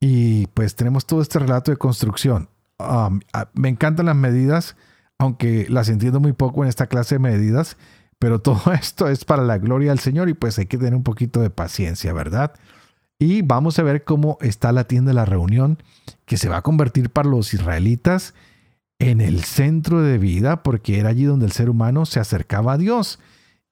Y 0.00 0.48
pues 0.48 0.74
tenemos 0.74 1.06
todo 1.06 1.22
este 1.22 1.38
relato 1.38 1.70
de 1.70 1.76
construcción. 1.76 2.48
um, 2.80 3.20
me 3.54 3.68
encantan 3.68 4.06
las 4.06 4.16
medidas, 4.16 4.76
aunque 5.18 5.66
las 5.70 5.88
entiendo 5.88 6.18
muy 6.18 6.32
poco 6.32 6.64
en 6.64 6.68
esta 6.68 6.88
clase 6.88 7.14
de 7.14 7.20
medidas, 7.20 7.76
pero 8.18 8.40
todo 8.40 8.72
esto 8.80 9.08
es 9.08 9.24
para 9.24 9.42
la 9.42 9.58
gloria 9.58 9.90
del 9.90 9.98
Señor 9.98 10.28
y 10.28 10.34
pues 10.34 10.58
hay 10.58 10.66
que 10.66 10.78
tener 10.78 10.94
un 10.94 11.02
poquito 11.02 11.40
de 11.40 11.50
paciencia, 11.50 12.12
¿verdad? 12.12 12.52
Y 13.18 13.42
vamos 13.42 13.78
a 13.78 13.82
ver 13.82 14.04
cómo 14.04 14.36
está 14.40 14.72
la 14.72 14.84
tienda 14.84 15.10
de 15.10 15.14
la 15.14 15.24
reunión, 15.24 15.78
que 16.26 16.36
se 16.36 16.48
va 16.48 16.58
a 16.58 16.62
convertir 16.62 17.10
para 17.10 17.28
los 17.28 17.54
israelitas 17.54 18.34
en 18.98 19.20
el 19.20 19.44
centro 19.44 20.02
de 20.02 20.18
vida, 20.18 20.62
porque 20.62 20.98
era 20.98 21.10
allí 21.10 21.24
donde 21.24 21.46
el 21.46 21.52
ser 21.52 21.70
humano 21.70 22.04
se 22.06 22.20
acercaba 22.20 22.74
a 22.74 22.78
Dios. 22.78 23.18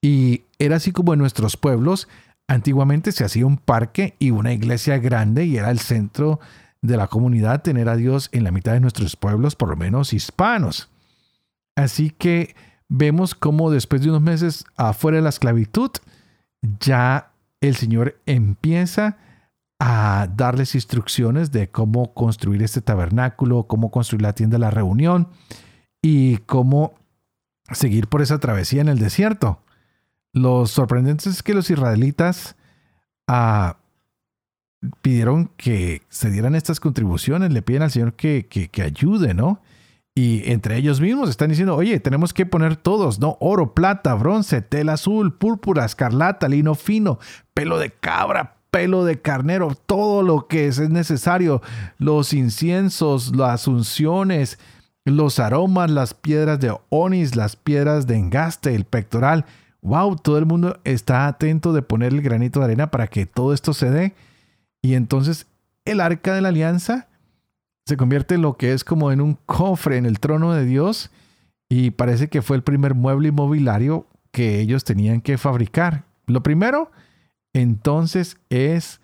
Y 0.00 0.42
era 0.59 0.76
así 0.76 0.92
como 0.92 1.12
en 1.12 1.18
nuestros 1.18 1.57
pueblos, 1.57 2.09
antiguamente 2.48 3.12
se 3.12 3.24
hacía 3.24 3.46
un 3.46 3.59
parque 3.59 4.14
y 4.18 4.30
una 4.30 4.52
iglesia 4.52 4.98
grande 4.98 5.44
y 5.44 5.57
era 5.57 5.70
el 5.70 5.78
centro 5.78 6.40
de 6.83 6.96
la 6.96 7.07
comunidad 7.07 7.62
tener 7.62 7.88
a 7.88 7.96
Dios 7.96 8.28
en 8.33 8.44
la 8.44 8.50
mitad 8.50 8.72
de 8.72 8.80
nuestros 8.80 9.16
pueblos, 9.16 9.57
por 9.57 9.70
lo 9.70 9.76
menos 9.76 10.12
hispanos. 10.12 10.90
Así 11.76 12.11
que 12.11 12.54
vemos 12.88 13.35
cómo 13.35 13.70
después 13.70 14.03
de 14.03 14.11
unos 14.11 14.23
meses 14.23 14.64
afuera 14.77 15.16
de 15.16 15.23
la 15.23 15.31
esclavitud, 15.31 15.90
ya 16.81 17.33
el 17.61 17.77
Señor 17.77 18.20
empieza 18.27 19.18
a 19.79 20.29
darles 20.35 20.75
instrucciones 20.75 21.51
de 21.51 21.70
cómo 21.70 22.14
construir 22.14 22.62
este 22.62 22.81
tabernáculo, 22.81 23.64
cómo 23.64 23.90
construir 23.90 24.23
la 24.23 24.35
tienda 24.35 24.55
de 24.55 24.61
la 24.61 24.70
reunión 24.70 25.29
y 26.01 26.38
cómo 26.38 26.94
seguir 27.73 28.09
por 28.09 28.23
esa 28.23 28.38
travesía 28.38 28.81
en 28.81 28.88
el 28.88 28.99
desierto. 28.99 29.61
Lo 30.33 30.66
sorprendente 30.66 31.29
es 31.29 31.42
que 31.42 31.55
los 31.55 31.70
israelitas 31.70 32.57
ah, 33.27 33.79
pidieron 35.01 35.51
que 35.57 36.03
se 36.09 36.31
dieran 36.31 36.55
estas 36.55 36.81
contribuciones, 36.81 37.53
le 37.53 37.62
piden 37.62 37.83
al 37.83 37.90
Señor 37.90 38.14
que, 38.14 38.47
que, 38.47 38.83
ayude, 38.83 39.35
¿no? 39.35 39.61
Y 40.16 40.48
entre 40.50 40.77
ellos 40.77 41.00
mismos 41.00 41.29
están 41.29 41.50
diciendo, 41.50 41.74
oye, 41.74 41.98
tenemos 41.98 42.33
que 42.33 42.46
poner 42.46 42.77
todos, 42.77 43.18
¿no? 43.18 43.37
Oro, 43.40 43.74
plata, 43.74 44.14
bronce, 44.14 44.62
tela 44.62 44.92
azul, 44.92 45.35
púrpura, 45.35 45.85
escarlata, 45.85 46.48
lino 46.48 46.77
fino, 46.77 47.18
pelo 47.53 47.79
de 47.79 47.90
cabra, 47.90 48.59
pelo 48.70 49.05
de 49.05 49.20
carnero, 49.20 49.77
todo 49.87 50.22
lo 50.22 50.46
que 50.46 50.68
es 50.68 50.79
necesario, 50.88 51.62
los 51.98 52.33
inciensos, 52.33 53.35
las 53.35 53.66
unciones, 53.66 54.61
los 55.05 55.40
aromas, 55.40 55.90
las 55.90 56.14
piedras 56.14 56.61
de 56.61 56.77
onis, 56.90 57.35
las 57.35 57.57
piedras 57.57 58.07
de 58.07 58.16
engaste, 58.16 58.74
el 58.74 58.85
pectoral, 58.85 59.44
wow, 59.83 60.16
todo 60.16 60.38
el 60.38 60.46
mundo 60.46 60.81
está 60.85 61.27
atento 61.27 61.72
de 61.72 61.83
poner 61.83 62.12
el 62.12 62.22
granito 62.22 62.61
de 62.61 62.66
arena 62.66 62.90
para 62.90 63.09
que 63.09 63.27
todo 63.27 63.53
esto 63.53 63.74
se 63.74 63.90
dé. 63.90 64.14
Y 64.81 64.94
entonces 64.94 65.46
el 65.85 66.00
arca 66.00 66.35
de 66.35 66.40
la 66.40 66.48
alianza 66.48 67.09
se 67.87 67.97
convierte 67.97 68.37
en 68.37 68.42
lo 68.42 68.57
que 68.57 68.73
es 68.73 68.85
como 68.85 69.12
en 69.12 69.20
un 69.20 69.35
cofre 69.47 69.97
en 69.97 70.07
el 70.07 70.20
trono 70.20 70.53
de 70.53 70.64
Dios 70.64 71.11
y 71.68 71.90
parece 71.90 72.29
que 72.29 72.42
fue 72.42 72.57
el 72.57 72.62
primer 72.62 72.94
mueble 72.94 73.29
inmobiliario 73.29 74.07
que 74.31 74.61
ellos 74.61 74.85
tenían 74.85 75.20
que 75.20 75.38
fabricar. 75.38 76.05
Lo 76.27 76.42
primero, 76.42 76.90
entonces, 77.53 78.38
es 78.51 79.01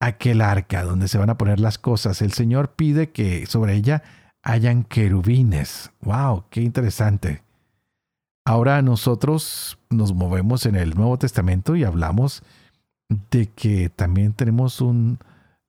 aquel 0.00 0.40
arca 0.40 0.82
donde 0.82 1.08
se 1.08 1.18
van 1.18 1.30
a 1.30 1.38
poner 1.38 1.60
las 1.60 1.78
cosas. 1.78 2.22
El 2.22 2.32
Señor 2.32 2.74
pide 2.74 3.10
que 3.10 3.46
sobre 3.46 3.74
ella 3.74 4.02
hayan 4.42 4.84
querubines. 4.84 5.90
¡Wow! 6.00 6.44
¡Qué 6.50 6.62
interesante! 6.62 7.42
Ahora 8.44 8.80
nosotros 8.80 9.78
nos 9.90 10.14
movemos 10.14 10.66
en 10.66 10.76
el 10.76 10.94
Nuevo 10.94 11.18
Testamento 11.18 11.74
y 11.74 11.82
hablamos 11.82 12.42
de 13.30 13.46
que 13.46 13.88
también 13.88 14.34
tenemos 14.34 14.80
un 14.80 15.18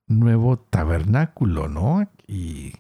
nuevo 0.08 0.58
tabernáculo, 0.58 1.68
¿no? 1.68 2.08
¿Y 2.28 2.74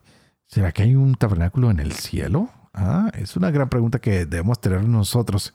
será 0.46 0.72
que 0.72 0.84
hay 0.84 0.96
un 0.96 1.16
tabernáculo 1.16 1.72
en 1.72 1.80
el 1.80 1.94
cielo? 1.94 2.50
Ah, 2.74 3.10
es 3.14 3.36
una 3.36 3.50
gran 3.50 3.70
pregunta 3.70 4.00
que 4.00 4.26
debemos 4.26 4.62
tener 4.62 4.84
nosotros. 4.84 5.54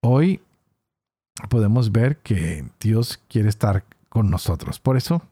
Hoy 0.00 0.40
podemos 1.48 1.92
ver 1.92 2.16
que 2.18 2.64
Dios 2.80 3.20
quiere 3.28 3.48
estar 3.48 3.84
con 4.08 4.30
nosotros. 4.30 4.80
Por 4.80 4.96
eso 4.96 5.22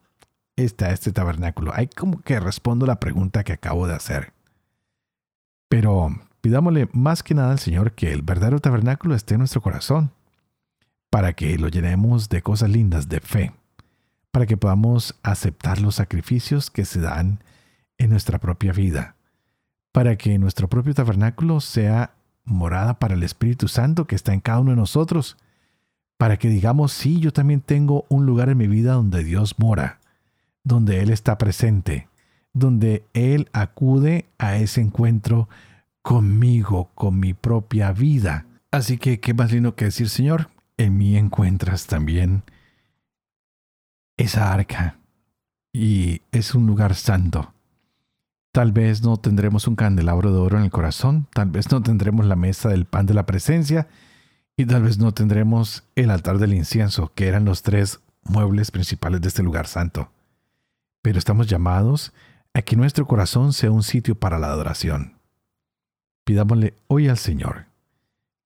está 0.57 0.93
este 0.93 1.11
tabernáculo. 1.11 1.73
Hay 1.75 1.89
como 1.89 2.21
que 2.21 2.39
respondo 2.39 2.87
la 2.87 3.01
pregunta 3.01 3.43
que 3.43 3.55
acabo 3.55 3.87
de 3.87 3.95
hacer. 3.95 4.33
Pero 5.69 6.11
Pidámosle 6.41 6.89
más 6.93 7.23
que 7.23 7.35
nada 7.35 7.53
al 7.53 7.59
Señor 7.59 7.93
que 7.93 8.13
el 8.13 8.23
verdadero 8.23 8.61
tabernáculo 8.61 9.15
esté 9.15 9.35
en 9.35 9.41
nuestro 9.41 9.61
corazón, 9.61 10.11
para 11.11 11.35
que 11.35 11.59
lo 11.59 11.69
llenemos 11.69 12.29
de 12.29 12.41
cosas 12.41 12.71
lindas, 12.71 13.09
de 13.09 13.21
fe, 13.21 13.53
para 14.31 14.47
que 14.47 14.57
podamos 14.57 15.17
aceptar 15.23 15.81
los 15.81 15.97
sacrificios 15.97 16.71
que 16.71 16.85
se 16.85 17.01
dan 17.01 17.43
en 18.01 18.11
nuestra 18.11 18.39
propia 18.39 18.73
vida, 18.73 19.15
para 19.93 20.17
que 20.17 20.39
nuestro 20.39 20.69
propio 20.69 20.95
tabernáculo 20.95 21.61
sea 21.61 22.15
morada 22.45 22.99
para 22.99 23.15
el 23.15 23.23
Espíritu 23.23 23.69
Santo 23.69 24.07
que 24.07 24.17
está 24.17 24.33
en 24.33 24.41
cada 24.41 24.61
uno 24.61 24.71
de 24.71 24.79
nosotros, 24.79 25.37
para 26.17 26.39
que 26.39 26.49
digamos, 26.49 26.93
sí, 26.93 27.21
yo 27.21 27.33
también 27.33 27.61
tengo 27.61 28.07
un 28.09 28.25
lugar 28.25 28.49
en 28.49 28.57
mi 28.57 28.67
vida 28.67 28.95
donde 28.95 29.23
Dios 29.23 29.59
mora, 29.59 30.01
donde 30.65 31.03
Él 31.03 31.11
está 31.11 31.37
presente, 31.37 32.09
donde 32.55 33.05
Él 33.13 33.51
acude 33.53 34.27
a 34.39 34.57
ese 34.57 34.81
encuentro 34.81 35.49
conmigo, 36.01 36.91
con 36.95 37.21
mi 37.21 37.35
propia 37.35 37.93
vida. 37.93 38.47
Así 38.71 38.97
que, 38.97 39.21
¿qué 39.21 39.35
más 39.35 39.53
lindo 39.53 39.75
que 39.75 39.87
decir, 39.87 40.09
Señor? 40.09 40.49
En 40.79 40.97
mí 40.97 41.17
encuentras 41.19 41.87
también 41.87 42.45
esa 44.17 44.53
arca 44.53 44.97
y 45.71 46.23
es 46.33 46.55
un 46.55 46.67
lugar 46.67 46.95
santo. 46.95 47.53
Tal 48.53 48.73
vez 48.73 49.03
no 49.03 49.17
tendremos 49.17 49.69
un 49.69 49.77
candelabro 49.77 50.33
de 50.33 50.39
oro 50.39 50.59
en 50.59 50.65
el 50.65 50.71
corazón, 50.71 51.29
tal 51.33 51.51
vez 51.51 51.71
no 51.71 51.83
tendremos 51.83 52.27
la 52.27 52.37
mesa 52.37 52.69
del 52.69 52.85
pan 52.85 53.07
de 53.07 53.15
la 53.15 53.27
presencia 53.27 53.87
y 54.57 54.67
tal 54.67 54.83
vez 54.83 54.99
no 54.99 55.13
tendremos 55.13 55.85
el 55.95 56.11
altar 56.11 56.39
del 56.39 56.55
incienso, 56.55 57.13
que 57.15 57.29
eran 57.29 57.45
los 57.45 57.63
tres 57.63 58.01
muebles 58.25 58.71
principales 58.71 59.21
de 59.21 59.29
este 59.29 59.43
lugar 59.43 59.67
santo. 59.67 60.11
Pero 61.01 61.19
estamos 61.19 61.47
llamados 61.47 62.13
a 62.53 62.63
que 62.63 62.77
nuestro 62.77 63.07
corazón 63.07 63.53
sea 63.53 63.71
un 63.71 63.85
sitio 63.85 64.17
para 64.17 64.39
la 64.39 64.49
adoración. 64.49 65.15
Pidámosle 66.25 66.75
hoy 66.89 67.09
al 67.09 67.19
Señor 67.19 67.67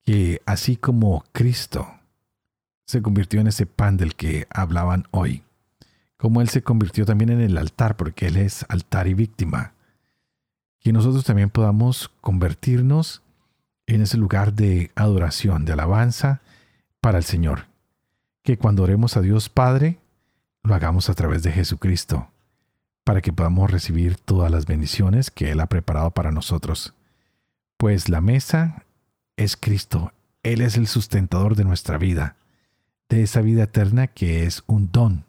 que 0.05 0.41
así 0.45 0.77
como 0.77 1.25
Cristo 1.31 1.87
se 2.85 3.01
convirtió 3.01 3.41
en 3.41 3.47
ese 3.47 3.65
pan 3.65 3.97
del 3.97 4.15
que 4.15 4.47
hablaban 4.51 5.07
hoy, 5.09 5.43
como 6.17 6.41
Él 6.41 6.49
se 6.49 6.61
convirtió 6.61 7.05
también 7.05 7.31
en 7.31 7.41
el 7.41 7.57
altar, 7.57 7.97
porque 7.97 8.27
Él 8.27 8.37
es 8.37 8.65
altar 8.69 9.07
y 9.07 9.15
víctima, 9.15 9.73
que 10.85 10.93
nosotros 10.93 11.25
también 11.25 11.49
podamos 11.49 12.09
convertirnos 12.21 13.21
en 13.87 14.01
ese 14.01 14.15
lugar 14.15 14.53
de 14.53 14.91
adoración, 14.95 15.65
de 15.65 15.73
alabanza 15.73 16.39
para 17.01 17.17
el 17.17 17.25
Señor. 17.25 17.65
Que 18.43 18.57
cuando 18.57 18.83
oremos 18.83 19.17
a 19.17 19.21
Dios 19.21 19.49
Padre, 19.49 19.99
lo 20.63 20.75
hagamos 20.75 21.09
a 21.09 21.13
través 21.13 21.43
de 21.43 21.51
Jesucristo, 21.51 22.29
para 23.03 23.21
que 23.21 23.33
podamos 23.33 23.69
recibir 23.69 24.15
todas 24.15 24.49
las 24.49 24.65
bendiciones 24.65 25.29
que 25.29 25.51
Él 25.51 25.59
ha 25.59 25.65
preparado 25.65 26.11
para 26.11 26.31
nosotros 26.31 26.93
pues 27.77 28.09
la 28.09 28.21
mesa 28.21 28.83
es 29.37 29.57
Cristo. 29.57 30.13
Él 30.43 30.61
es 30.61 30.77
el 30.77 30.87
sustentador 30.87 31.55
de 31.55 31.63
nuestra 31.63 31.97
vida, 31.97 32.35
de 33.09 33.23
esa 33.23 33.41
vida 33.41 33.63
eterna 33.63 34.07
que 34.07 34.45
es 34.45 34.63
un 34.67 34.91
don. 34.91 35.25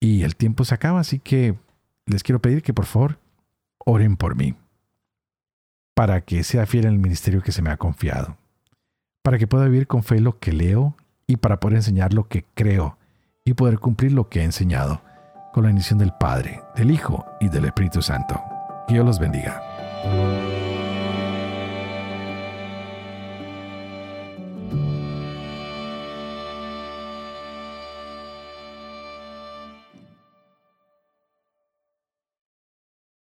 Y 0.00 0.22
el 0.22 0.36
tiempo 0.36 0.64
se 0.64 0.74
acaba, 0.74 1.00
así 1.00 1.18
que 1.18 1.56
les 2.06 2.22
quiero 2.22 2.40
pedir 2.40 2.62
que 2.62 2.74
por 2.74 2.86
favor 2.86 3.18
oren 3.84 4.16
por 4.16 4.36
mí, 4.36 4.54
para 5.94 6.20
que 6.20 6.44
sea 6.44 6.66
fiel 6.66 6.86
en 6.86 6.92
el 6.92 6.98
ministerio 6.98 7.42
que 7.42 7.52
se 7.52 7.62
me 7.62 7.70
ha 7.70 7.76
confiado, 7.76 8.36
para 9.22 9.38
que 9.38 9.46
pueda 9.46 9.66
vivir 9.66 9.86
con 9.86 10.02
fe 10.02 10.20
lo 10.20 10.38
que 10.38 10.52
leo 10.52 10.96
y 11.26 11.36
para 11.36 11.60
poder 11.60 11.76
enseñar 11.76 12.14
lo 12.14 12.28
que 12.28 12.44
creo 12.54 12.98
y 13.44 13.54
poder 13.54 13.78
cumplir 13.78 14.12
lo 14.12 14.28
que 14.28 14.40
he 14.40 14.44
enseñado, 14.44 15.02
con 15.52 15.64
la 15.64 15.68
bendición 15.68 15.98
del 15.98 16.12
Padre, 16.12 16.62
del 16.76 16.90
Hijo 16.90 17.26
y 17.40 17.48
del 17.48 17.64
Espíritu 17.64 18.02
Santo. 18.02 18.40
Que 18.86 18.94
Dios 18.94 19.06
los 19.06 19.18
bendiga. 19.18 20.49